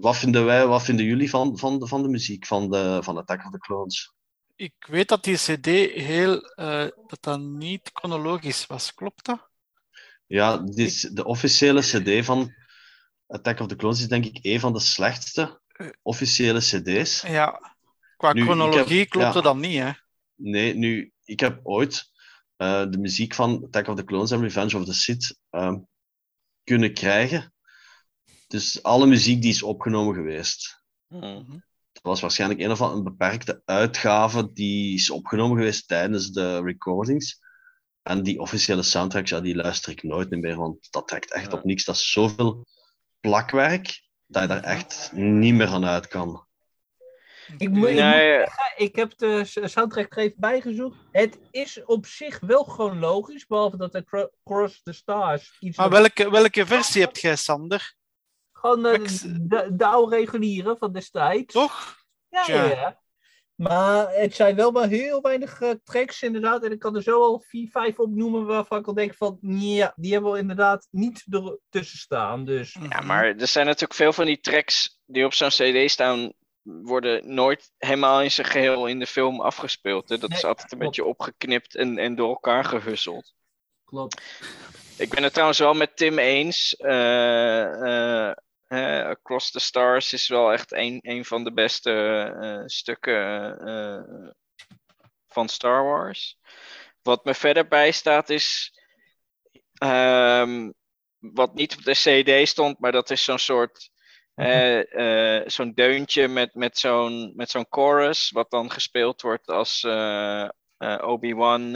[0.00, 3.16] wat vinden wij, wat vinden jullie van, van, de, van de muziek van, de, van
[3.16, 4.14] Attack of the Clones?
[4.56, 5.66] Ik weet dat die CD
[6.02, 6.40] heel,
[7.06, 9.48] dat dat niet chronologisch was, klopt dat?
[10.26, 12.54] Ja, dit is de officiële CD van
[13.26, 15.60] Attack of the Clones is denk ik een van de slechtste
[16.02, 17.20] officiële cd's.
[17.20, 17.74] Ja,
[18.16, 19.90] qua nu, chronologie heb, klopt ja, dat niet, hè?
[20.34, 22.10] Nee, nu, ik heb ooit
[22.56, 25.74] uh, de muziek van Attack of the Clones en Revenge of the Sith uh,
[26.64, 27.54] kunnen krijgen.
[28.46, 30.84] Dus alle muziek die is opgenomen geweest.
[31.08, 31.64] Mm -hmm.
[31.92, 37.44] Dat was waarschijnlijk een of andere beperkte uitgave die is opgenomen geweest tijdens de recordings.
[38.02, 41.58] En die officiële soundtracks, ja, die luister ik nooit meer, want dat trekt echt ja.
[41.58, 41.84] op niks.
[41.84, 42.66] Dat is zoveel
[43.20, 46.46] plakwerk dat je daar echt niet meer aan uit kan.
[47.58, 48.38] Ik, moet, ik, nee.
[48.38, 50.96] moet ik heb de soundtrack er even bijgezocht.
[51.12, 55.76] Het is op zich wel gewoon logisch, behalve dat de Cross the Stars iets...
[55.76, 57.94] Maar welke, welke versie heb jij, Sander?
[58.56, 59.06] Gewoon uh,
[59.40, 61.54] de, de oude reguliere van destijds.
[61.54, 61.96] Toch?
[62.28, 62.64] Ja, ja.
[62.64, 63.00] ja.
[63.54, 66.64] Maar het zijn wel maar heel weinig uh, tracks inderdaad.
[66.64, 69.38] En ik kan er zo al vier, vijf opnoemen waarvan ik al denk van...
[69.40, 72.44] Ja, die hebben we inderdaad niet ertussen staan.
[72.44, 72.76] Dus.
[72.88, 76.32] Ja, maar er zijn natuurlijk veel van die tracks die op zo'n cd staan...
[76.62, 80.08] worden nooit helemaal in zijn geheel in de film afgespeeld.
[80.08, 80.18] Hè?
[80.18, 80.96] Dat nee, is altijd een klopt.
[80.96, 83.34] beetje opgeknipt en, en door elkaar gehusseld.
[83.84, 84.22] Klopt.
[84.98, 86.74] Ik ben het trouwens wel met Tim eens...
[86.78, 88.32] Uh, uh,
[88.68, 91.92] Uh, Across the Stars is wel echt een, een van de beste
[92.42, 94.30] uh, stukken uh,
[95.28, 96.38] van Star Wars.
[97.02, 98.78] Wat me verder bijstaat is.
[99.82, 100.74] Um,
[101.18, 103.90] wat niet op de CD stond, maar dat is zo'n soort.
[104.34, 105.50] Mm-hmm.
[105.50, 109.84] zo'n deuntje met, met zo'n met zo'n chorus, wat dan gespeeld wordt als
[111.00, 111.70] Obi-Wan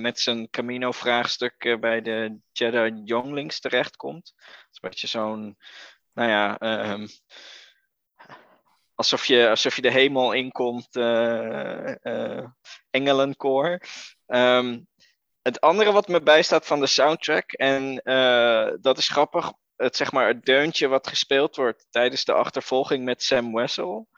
[0.00, 4.32] met zijn Camino-vraagstuk bij de Jedi Younglings terechtkomt.
[4.36, 5.56] Dat is een beetje zo'n
[6.14, 6.60] nou ja,
[6.92, 7.06] um,
[8.94, 12.46] alsof, je, alsof je de hemel inkomt, uh, uh,
[12.90, 13.80] engelenkoor.
[14.26, 14.86] Um,
[15.42, 20.12] het andere wat me bijstaat van de soundtrack, en uh, dat is grappig, het, zeg
[20.12, 24.08] maar, het deuntje wat gespeeld wordt tijdens de achtervolging met Sam Wessel.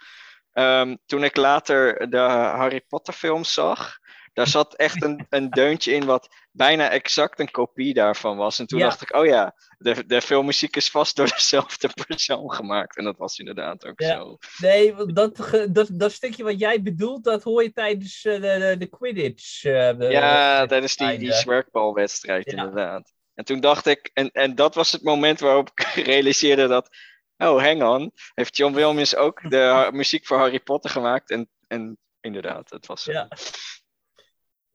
[0.52, 3.98] Um, toen ik later de Harry Potter films zag,
[4.36, 8.58] daar zat echt een, een deuntje in wat bijna exact een kopie daarvan was.
[8.58, 8.84] En toen ja.
[8.84, 12.96] dacht ik, oh ja, de, de filmmuziek is vast door dezelfde persoon gemaakt.
[12.96, 14.16] En dat was inderdaad ook ja.
[14.16, 14.36] zo.
[14.58, 15.36] Nee, dat,
[15.70, 19.64] dat, dat stukje wat jij bedoelt, dat hoor je tijdens uh, de, de Quidditch.
[19.64, 22.56] Uh, de, ja, de, tijdens die, die zwerkbalwedstrijd ja.
[22.56, 23.12] inderdaad.
[23.34, 26.88] En toen dacht ik, en, en dat was het moment waarop ik realiseerde dat,
[27.36, 31.30] oh, hang on, heeft John Williams ook de muziek voor Harry Potter gemaakt?
[31.30, 33.04] En, en inderdaad, het was.
[33.04, 33.28] Ja.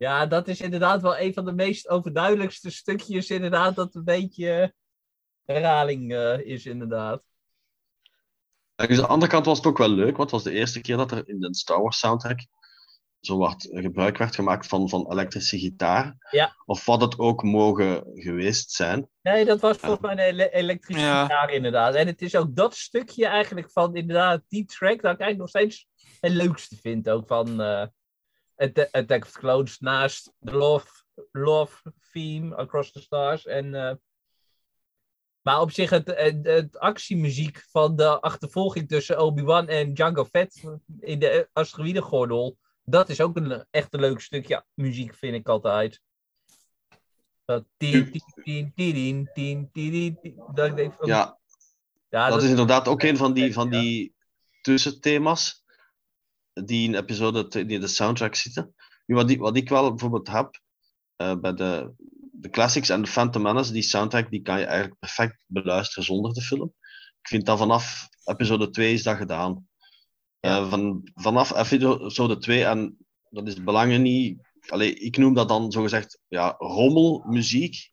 [0.02, 4.74] Ja, dat is inderdaad wel een van de meest overduidelijkste stukjes, inderdaad, dat een beetje
[5.46, 7.24] herhaling uh, is, inderdaad.
[8.76, 10.98] Aan de andere kant was het ook wel leuk, want het was de eerste keer
[10.98, 12.40] dat er in de Star Wars soundtrack
[13.20, 16.16] zo wat gebruik werd gemaakt van, van elektrische gitaar.
[16.32, 16.56] Ja.
[16.66, 19.10] Of wat het ook mogen geweest zijn.
[19.22, 21.22] Nee, dat was volgens mij een ele elektrische ja.
[21.22, 21.96] gitaar inderdaad.
[21.96, 25.50] En het is ook dat stukje eigenlijk van inderdaad die track dat ik eigenlijk nog
[25.50, 25.88] steeds
[26.20, 27.62] het leukste vind ook van...
[27.62, 27.86] Uh,
[28.62, 28.72] Of
[29.08, 30.88] the Clones naast de Love,
[31.32, 33.46] love Theme Across the Stars.
[33.46, 33.96] En, eh,
[35.42, 40.64] maar op zich, het, het, het actiemuziek van de achtervolging tussen Obi-Wan en Jango Fett
[41.00, 46.02] in de asteroïdengordel, dat is ook een echt een leuk stukje muziek, vind ik altijd.
[47.46, 51.40] Dat tien, tien, tien, tien, tien, tien, tien, dat ik denk van, Ja,
[52.10, 54.16] dat is inderdaad ook een van die, van die
[54.62, 55.61] tussenthema's
[56.54, 58.76] die in episode 2 die in de soundtrack zitten.
[59.06, 60.62] Nu, wat, ik, wat ik wel bijvoorbeeld heb
[61.16, 61.94] eh, bij de,
[62.32, 66.34] de classics en de Phantom Menace, die soundtrack die kan je eigenlijk perfect beluisteren zonder
[66.34, 66.74] de film.
[67.22, 69.68] Ik vind dat vanaf episode 2 is dat gedaan.
[70.40, 72.98] Eh, van, vanaf episode 2, en
[73.30, 74.50] dat is belangrijk niet.
[74.68, 77.90] Allee, ik noem dat dan zogezegd ja, rommelmuziek.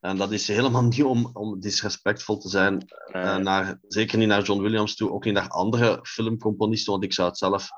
[0.00, 4.42] En dat is helemaal niet om, om disrespectvol te zijn eh, naar, zeker niet naar
[4.42, 7.68] John Williams toe, ook niet naar andere filmcomponisten, want ik zou het zelf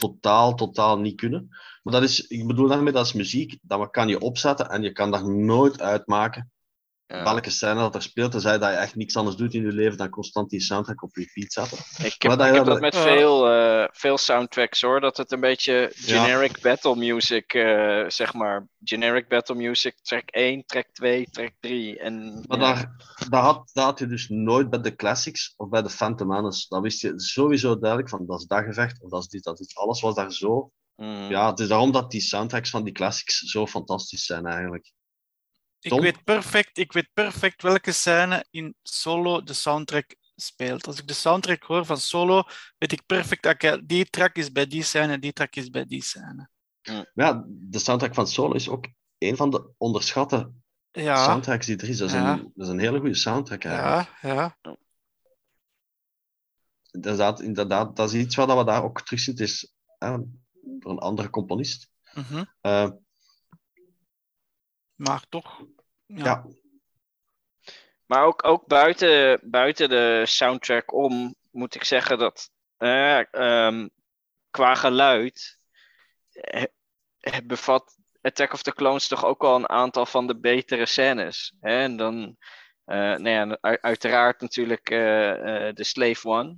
[0.00, 1.48] totaal, totaal niet kunnen.
[1.82, 4.92] Maar dat is, ik bedoel daarmee, dat is muziek, dat kan je opzetten en je
[4.92, 6.50] kan daar nooit uitmaken
[7.10, 7.22] ja.
[7.22, 9.98] welke scène dat er speelt, tenzij dat je echt niks anders doet in je leven
[9.98, 11.78] dan constant die soundtrack op repeat zetten.
[11.78, 15.00] Ik Maar heb, dat ik heb je- dat met veel, eh, veel soundtracks hoor.
[15.00, 18.68] Dat het een beetje generic battle music, eh, zeg maar.
[18.84, 21.98] Generic battle music, track 1, track 2, track 3.
[21.98, 22.64] En, Maar ja.
[22.74, 22.94] daar,
[23.28, 26.66] dat, had, dat had je dus nooit bij de classics of bij de Phantom Menace.
[26.68, 29.60] Dan wist je sowieso duidelijk van dat is dat gevecht of dat is dit, dat
[29.60, 30.70] is alles was daar zo.
[30.96, 31.28] Mm.
[31.30, 34.92] Ja, het is daarom dat die soundtracks van die classics zo fantastisch zijn eigenlijk.
[35.80, 40.86] Ik weet, perfect, ik weet perfect welke scène in Solo de soundtrack speelt.
[40.86, 42.42] Als ik de soundtrack hoor van Solo,
[42.78, 46.02] weet ik perfect, oké, die track is bij die scène, die track is bij die
[46.02, 46.48] scène.
[47.14, 48.86] Ja, de soundtrack van Solo is ook
[49.18, 50.52] een van de onderschatte
[50.90, 51.98] Ja, soundtracks die er is.
[51.98, 52.32] Dat is, Ja.
[52.32, 54.18] een, dat is een hele goede soundtrack eigenlijk.
[54.20, 54.28] ja,
[54.62, 54.76] ja.
[56.90, 59.34] Inderdaad, inderdaad, dat is iets wat we daar ook terug zien.
[59.34, 59.74] Het is
[60.78, 61.90] door een andere componist.
[62.14, 62.44] mhm.
[62.60, 62.90] Eh,
[65.00, 65.60] Maar toch.
[66.06, 66.24] Ja.
[66.24, 66.44] ja.
[68.06, 73.88] Maar ook, ook buiten, buiten de soundtrack om, moet ik zeggen dat eh, ehm,
[74.50, 75.58] qua geluid
[76.30, 76.64] eh,
[77.44, 81.54] bevat Attack of the Clones toch ook wel een aantal van de betere scènes.
[81.60, 81.82] Hè?
[81.82, 82.36] En dan,
[82.84, 84.98] eh, nou ja, uiteraard natuurlijk eh,
[85.74, 86.56] de Slave One.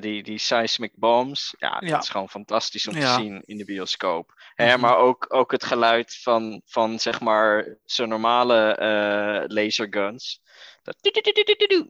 [0.00, 1.54] Die, die seismic bombs.
[1.58, 1.90] Ja, Ja.
[1.90, 3.16] dat is gewoon fantastisch om Ja.
[3.16, 4.41] te zien in de bioscoop.
[4.54, 4.80] Hè, Mhm.
[4.80, 10.40] maar ook, ook het geluid van, van zeg maar zo'n normale eh laserguns.
[10.82, 10.96] Dat,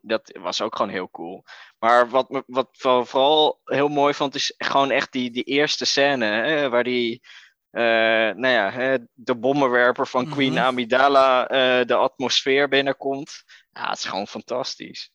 [0.03, 1.45] dat was ook gewoon heel cool.
[1.79, 6.25] Maar wat, wat voor- vooral heel mooi vond, is gewoon echt die, die eerste scène.
[6.25, 7.23] Hè, waar die,
[7.71, 10.63] eh, nou ja, hè, de bommenwerper van Queen Mhm.
[10.63, 13.43] Amidala eh, de atmosfeer binnenkomt.
[13.71, 15.13] Ja, het is gewoon fantastisch.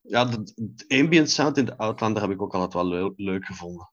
[0.00, 3.44] Ja, de, de ambient sound in de Outlander heb ik ook altijd wel leu- leuk
[3.44, 3.90] gevonden.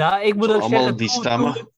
[0.00, 1.52] Nou, ik moet ook allemaal zeggen, die toen- stemmen.
[1.54, 1.70] toen-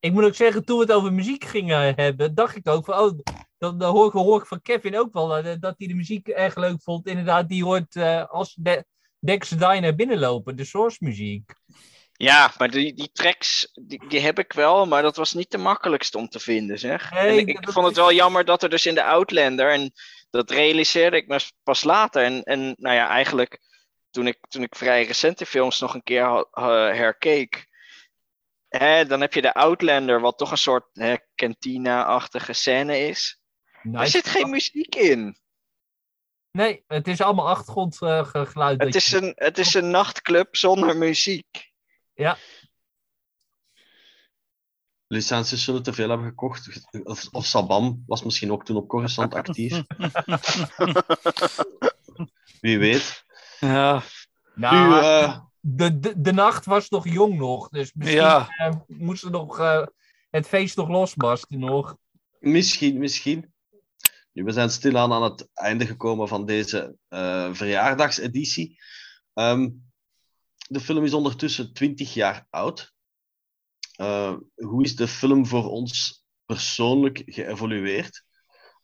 [0.00, 2.98] ik moet ook zeggen, toen we het over muziek gingen hebben, dacht ik ook van,
[2.98, 3.18] oh,
[3.58, 6.28] dan, dan hoor, ik, hoor ik van Kevin ook wel eh, dat hij de muziek
[6.28, 7.06] erg leuk vond.
[7.06, 8.84] Inderdaad, die hoort eh, als de,
[9.18, 11.52] Dex Diner binnenlopen, de source muziek.
[12.12, 15.58] Ja, maar die, die tracks, die, die heb ik wel, maar dat was niet de
[15.58, 17.10] makkelijkste om te vinden, zeg.
[17.12, 19.92] Nee, en ik, dat vond het wel jammer dat er dus in de Outlander, en
[20.30, 22.22] dat realiseerde ik me pas later.
[22.22, 23.60] En, en nou ja, eigenlijk
[24.18, 26.46] toen ik, toen ik vrij recente films nog een keer
[26.94, 27.68] herkeek,
[28.68, 33.40] hè, dan heb je de Outlander, wat toch een soort hè, cantina-achtige scène is.
[33.92, 35.38] Er zit geen muziek in.
[36.50, 38.82] Nee, het is allemaal achtergrondgeluid.
[38.82, 41.72] Het is, een, het is een nachtclub zonder muziek.
[45.06, 46.88] Licenties zullen te veel hebben gekocht.
[47.02, 49.82] Of, of Sabam was misschien ook toen op Coruscant actief.
[52.60, 53.26] Wie weet.
[53.60, 54.02] Ja,
[54.54, 58.48] Nu, Nou, eh, de, de, de nacht was nog jong nog, dus misschien ja.
[58.48, 59.86] eh, moesten nog eh,
[60.30, 61.96] het feest nog losbarsten nog.
[62.40, 63.52] Misschien, misschien.
[64.32, 68.78] Nu, we zijn stilaan aan het einde gekomen van deze eh, verjaardagseditie.
[69.34, 69.70] Ehm,
[70.68, 72.92] de film is ondertussen 20 jaar oud.
[73.96, 78.24] Eh, hoe is de film voor ons persoonlijk geëvolueerd?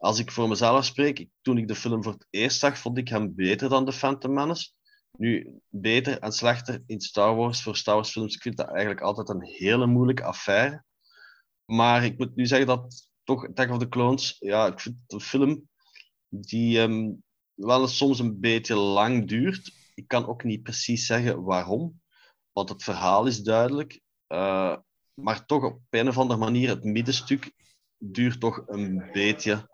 [0.04, 3.08] Als ik voor mezelf spreek, toen ik de film voor het eerst zag, vond ik
[3.08, 4.70] hem beter dan The Phantom Menace.
[5.18, 9.00] Nu, beter en slechter in Star Wars voor Star Wars films, ik vind dat eigenlijk
[9.00, 10.84] altijd een hele moeilijke affaire.
[11.64, 15.20] Maar ik moet nu zeggen dat toch Attack of the Clones, ja, ik vind een
[15.20, 15.68] film
[16.28, 17.12] die ehm,
[17.54, 19.72] wel soms een beetje lang duurt.
[19.94, 22.00] Ik kan ook niet precies zeggen waarom,
[22.52, 24.00] want het verhaal is duidelijk.
[24.26, 24.76] Eh,
[25.14, 27.52] maar toch op een of andere manier, het middenstuk
[27.96, 29.72] duurt toch een beetje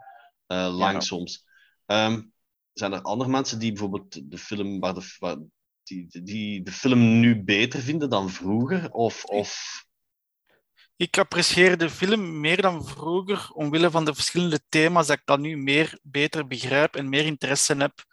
[0.57, 1.01] lang Ja.
[1.01, 1.45] soms.
[1.87, 2.23] Ehm,
[2.73, 5.37] zijn er andere mensen die bijvoorbeeld de film waar de, waar,
[5.83, 8.91] die, die de film nu beter vinden dan vroeger?
[8.93, 9.85] Of, of...
[10.97, 15.39] Ik apprecieer de film meer dan vroeger, omwille van de verschillende thema's, dat ik dat
[15.39, 18.05] nu meer, beter begrijp en meer interesse heb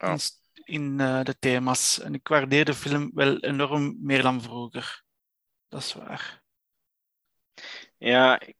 [0.00, 0.18] in,
[0.64, 2.00] in eh, de thema's.
[2.00, 5.04] En ik waardeer de film wel enorm meer dan vroeger.
[5.68, 6.42] Dat is waar.
[7.98, 8.56] Ja, ik,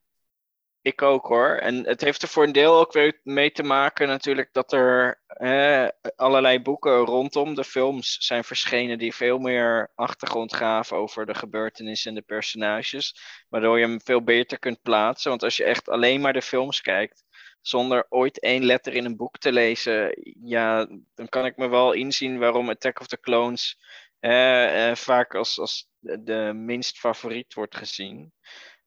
[0.86, 1.48] ik ook hoor.
[1.48, 5.20] En het heeft er voor een deel ook weer mee te maken natuurlijk dat er
[5.26, 11.34] eh, allerlei boeken rondom de films zijn verschenen die veel meer achtergrond gaven over de
[11.34, 13.20] gebeurtenissen en de personages.
[13.48, 15.30] Waardoor je hem veel beter kunt plaatsen.
[15.30, 17.24] Want als je echt alleen maar de films kijkt,
[17.60, 21.92] zonder ooit één letter in een boek te lezen, ja, dan kan ik me wel
[21.92, 23.78] inzien waarom Attack of the Clones
[24.20, 28.32] eh, eh, vaak als, als de minst favoriet wordt gezien.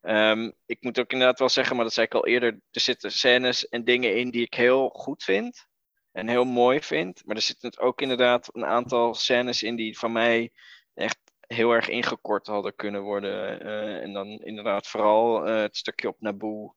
[0.01, 3.11] Ehm, ik moet ook inderdaad wel zeggen, maar dat zei ik al eerder, er zitten
[3.11, 5.67] scènes en dingen in die ik heel goed vind
[6.11, 7.25] en heel mooi vind.
[7.25, 10.51] Maar er zitten ook inderdaad een aantal scènes in die van mij
[10.93, 13.61] echt heel erg ingekort hadden kunnen worden.
[13.61, 16.75] Eh, en dan inderdaad vooral eh, het stukje op Naboo.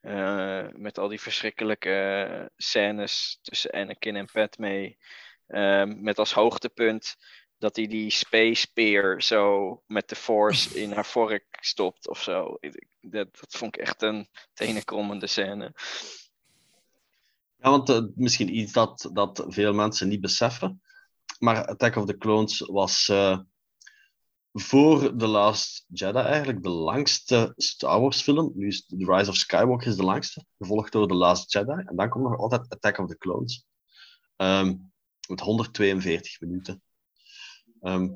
[0.00, 4.96] eh, met al die verschrikkelijke scènes tussen Anakin en Padme.
[5.46, 7.16] Ehm, met als hoogtepunt
[7.60, 12.58] dat hij die space spear zo met de force in haar vork stopt of zo.
[13.00, 15.72] Dat, dat vond ik echt een tenenkrommende scène.
[17.56, 20.82] Ja, want eh, misschien iets dat, dat veel mensen niet beseffen.
[21.38, 23.38] Maar Attack of the Clones was eh,
[24.52, 28.52] voor The Last Jedi eigenlijk de langste Star Wars film.
[28.54, 31.82] Nu is The Rise of Skywalker is de langste, gevolgd door The Last Jedi.
[31.86, 33.64] En dan komt nog altijd Attack of the Clones.
[34.36, 34.74] Ehm,
[35.28, 36.82] met 142 minuten.
[37.80, 38.08] Ehm,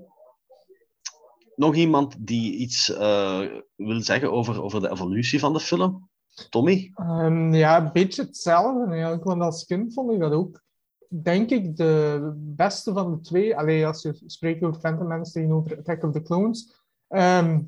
[1.57, 3.41] nog iemand die iets eh,
[3.77, 6.09] wil zeggen over, over de evolutie van de film?
[6.51, 6.91] Tommy?
[6.95, 10.63] Ehm, ja, een beetje hetzelfde eigenlijk, want als kind vond ik dat ook,
[11.09, 13.57] denk ik, de beste van de twee.
[13.57, 16.83] Alleen als je spreekt over Phantom Menace tegenover Attack of the Clones.
[17.09, 17.61] Ehm,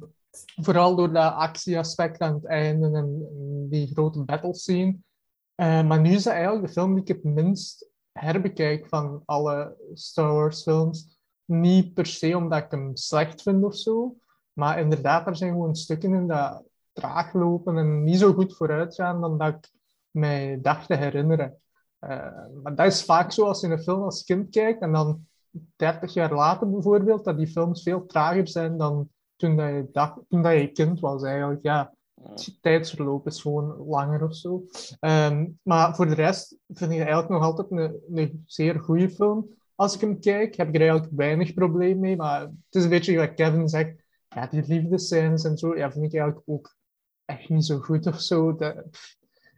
[0.57, 3.29] vooral door dat actieaspect aan het einde en
[3.69, 4.97] die grote battle scene.
[5.57, 10.33] Maar nu is dat eigenlijk de film die ik het minst herbekijk van alle Star
[10.33, 11.16] Wars films.
[11.47, 14.17] Niet per se omdat ik hem slecht vind of zo,
[14.53, 18.95] maar inderdaad, er zijn gewoon stukken in dat traag lopen en niet zo goed vooruit
[18.95, 19.71] gaan dan dat ik
[20.11, 21.61] mij dacht te herinneren.
[21.99, 25.27] Eh, maar dat is vaak zo als je een film als kind kijkt en dan
[25.77, 30.21] 30 jaar later bijvoorbeeld, dat die films veel trager zijn dan toen, dat je, dacht,
[30.29, 31.63] toen dat je kind was eigenlijk.
[31.63, 34.65] Ja, het tijdsverloop is gewoon langer of zo.
[35.01, 39.11] Ehm, maar voor de rest vind ik het eigenlijk nog altijd een, een zeer goede
[39.11, 39.49] film.
[39.77, 42.17] Als ik hem kijk, heb ik er eigenlijk weinig probleem mee.
[42.17, 44.05] Maar het is een beetje wat Kevin zegt.
[44.29, 46.77] Ja, die liefdescènes en zo, ja, vind ik eigenlijk ook
[47.25, 48.55] echt niet zo goed of zo.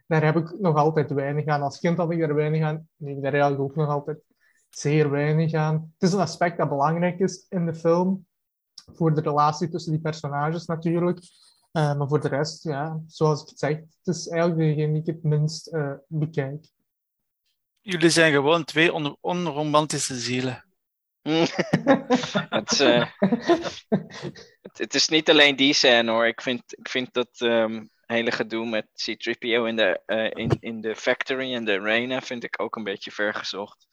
[0.06, 1.62] Daar heb ik nog altijd weinig aan.
[1.62, 2.88] Als kind had ik er weinig aan.
[2.98, 4.18] Ik daar eigenlijk ook nog altijd
[4.68, 5.74] zeer weinig aan.
[5.74, 8.26] Het is een aspect dat belangrijk is in de film.
[8.92, 11.18] Voor de relatie tussen die personages natuurlijk.
[11.72, 15.00] Uh, maar voor de rest, ja, zoals ik het zeg, het is eigenlijk degene die
[15.00, 16.66] ik het minst uh, bekijk.
[17.91, 20.64] Jullie zijn gewoon twee on onromantische zielen.
[22.49, 23.07] het, uh,
[24.62, 26.26] het, het, is niet alleen die scène hoor.
[26.26, 30.80] Ik vind, ik vind dat um, hele gedoe met C-3PO in de, uh, in, in
[30.80, 33.86] de factory en de arena vind ik ook een beetje vergezocht.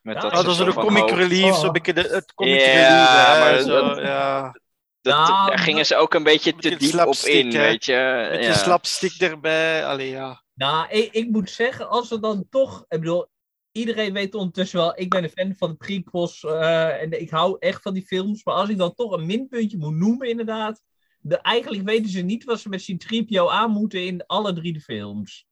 [0.00, 1.60] Met ja, dat, oh, dat is de comic relief, Oh.
[1.60, 3.44] zo beetje de, het comic Ja, relief.
[3.44, 4.60] maar zo, dat- ja.
[5.00, 7.58] Dat, Nou, daar gingen ze ook een beetje te beetje diep op in, hè.
[7.58, 8.26] weet je.
[8.30, 8.54] Met je Ja.
[8.54, 9.86] slapstick erbij.
[9.86, 10.42] Allee, ja.
[10.54, 12.84] Nou, ik, ik moet zeggen, als we dan toch.
[12.88, 13.26] Ik bedoel,
[13.72, 16.44] iedereen weet ondertussen wel, ik ben een fan van de prequels.
[16.44, 18.44] eh, en ik hou echt van die films.
[18.44, 20.82] Maar als ik dan toch een minpuntje moet noemen, inderdaad.
[21.20, 24.80] De, eigenlijk weten ze niet wat ze met C-3PO aan moeten in alle drie de
[24.80, 25.46] films.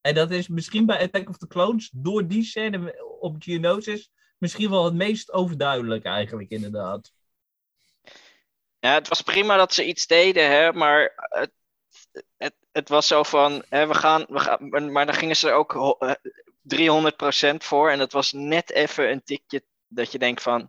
[0.00, 4.70] En dat is misschien bij Attack of the Clones, door die scène op Geonosis, misschien
[4.70, 7.12] wel het meest overduidelijk eigenlijk, inderdaad.
[8.78, 11.52] Ja, het was prima dat ze iets deden, hè, maar het,
[12.36, 15.98] het, het was zo van, hè, we gaan, we gaan, maar- dan gingen ze ook
[15.98, 16.14] eh,
[16.64, 20.68] 300% voor en dat was net even een tikje dat je denkt van,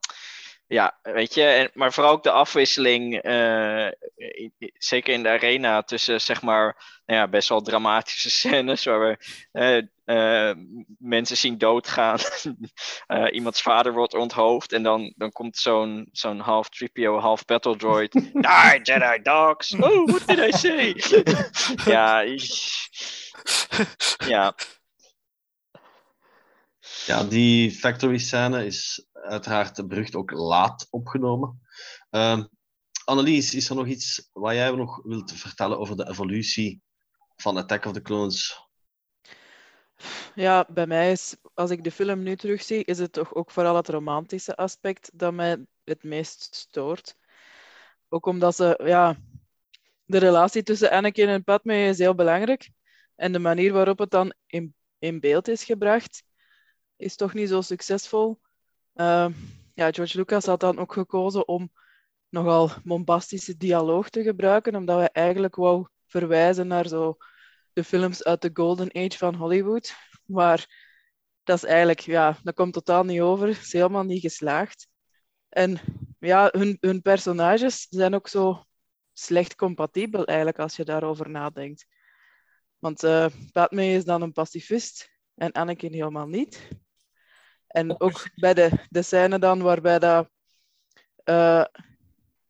[0.68, 3.88] ja, weet je, en, maar vooral ook de afwisseling, eh,
[4.18, 8.84] i- i- zeker in de arena, tussen zeg maar, nou ja, best wel dramatische scènes
[8.84, 9.18] waar we
[9.52, 9.78] eh,
[10.50, 10.56] eh,
[11.00, 12.18] mensen zien doodgaan.
[13.32, 18.12] Iemands vader wordt onthoofd en dan, dan komt zo'n zo'n half 3PO, half battle droid.
[18.34, 19.74] Die Jedi dogs!
[19.76, 20.96] Oh, what did I say?
[21.86, 22.22] ja,
[24.28, 24.56] ja,
[27.06, 31.62] Ja, die factory scène is uiteraard berucht ook laat opgenomen.
[32.10, 32.44] Ehm
[33.06, 36.82] Annelies, is er nog iets wat jij nog wilt vertellen over de evolutie
[37.36, 38.68] van Attack of the Clones?
[40.36, 43.76] Ja, bij mij is, als ik de film nu terugzie, is het toch ook vooral
[43.76, 47.18] het romantische aspect dat mij het meest stoort.
[48.10, 49.18] Ook omdat ze, ja,
[50.06, 52.70] de relatie tussen Anakin en Padme is heel belangrijk.
[53.16, 56.24] En de manier waarop het dan in, in beeld is gebracht,
[56.98, 58.40] is toch niet zo succesvol.
[58.96, 59.28] Uh,
[59.74, 61.72] ja, George Lucas had dan ook gekozen om
[62.30, 67.18] nogal bombastische dialoog te gebruiken, omdat we eigenlijk wou verwijzen naar zo
[67.74, 69.96] de films uit de Golden Age van Hollywood.
[70.26, 70.84] Maar
[71.44, 73.48] dat is eigenlijk, ja, dat komt totaal niet over.
[73.48, 74.88] Het is helemaal niet geslaagd.
[75.50, 75.80] En
[76.20, 78.64] ja, hun, hun personages zijn ook zo
[79.14, 81.86] slecht compatibel eigenlijk als je daarover nadenkt.
[82.80, 83.28] Want uh,
[83.72, 86.68] is dan een pacifist en Anakin helemaal niet.
[87.76, 90.30] En ook bij de, de scène dan waarbij, dat,
[91.26, 91.66] uh,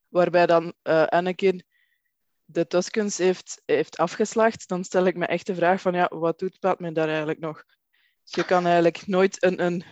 [0.08, 1.64] waarbij dan uh, Anakin
[2.46, 6.40] de Tuscans heeft, heeft afgeslacht, dan stel ik me echt de vraag van ja, wat
[6.40, 7.64] doet Padme daar eigenlijk nog?
[8.24, 9.84] Je kan eigenlijk nooit een, een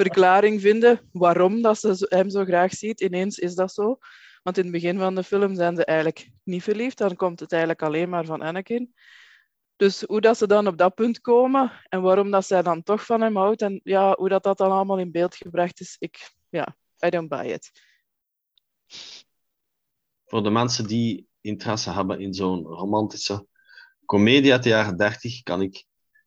[0.00, 3.00] verklaring vinden waarom dat ze hem zo graag ziet.
[3.00, 3.98] Ineens is dat zo.
[4.42, 6.98] Want in het begin van de film zijn ze eigenlijk niet verliefd.
[6.98, 8.94] Dan komt het eigenlijk alleen maar van Anakin.
[9.76, 13.04] Dus hoe dat ze dan op dat punt komen en waarom dat zij dan toch
[13.04, 16.32] van hem houdt en ja, hoe dat, dat dan allemaal in beeld gebracht is, ik,
[16.48, 17.70] ja, I don't buy it.
[20.24, 23.46] Voor de mensen die interesse hebben in zo'n romantische
[24.04, 25.86] komedie uit de jaren 30, kan ik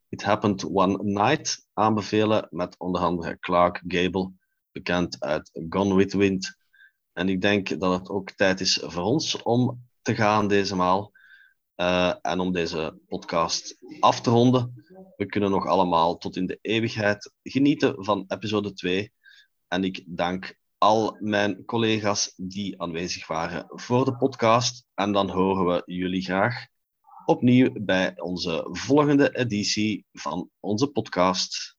[0.09, 4.31] It Happened One Night aanbevelen met onder andere Clark Gable,
[4.71, 6.57] bekend uit Gone with Wind.
[7.13, 11.11] En ik denk dat het ook tijd is voor ons om te gaan deze maal.
[11.81, 14.83] Uh, en om deze podcast af te ronden.
[15.17, 19.11] We kunnen nog allemaal tot in de eeuwigheid genieten van episode 2.
[19.67, 24.85] En ik dank al mijn collega's die aanwezig waren voor de podcast.
[24.93, 26.67] En dan horen we jullie graag
[27.25, 31.78] opnieuw bij onze volgende editie van onze podcast.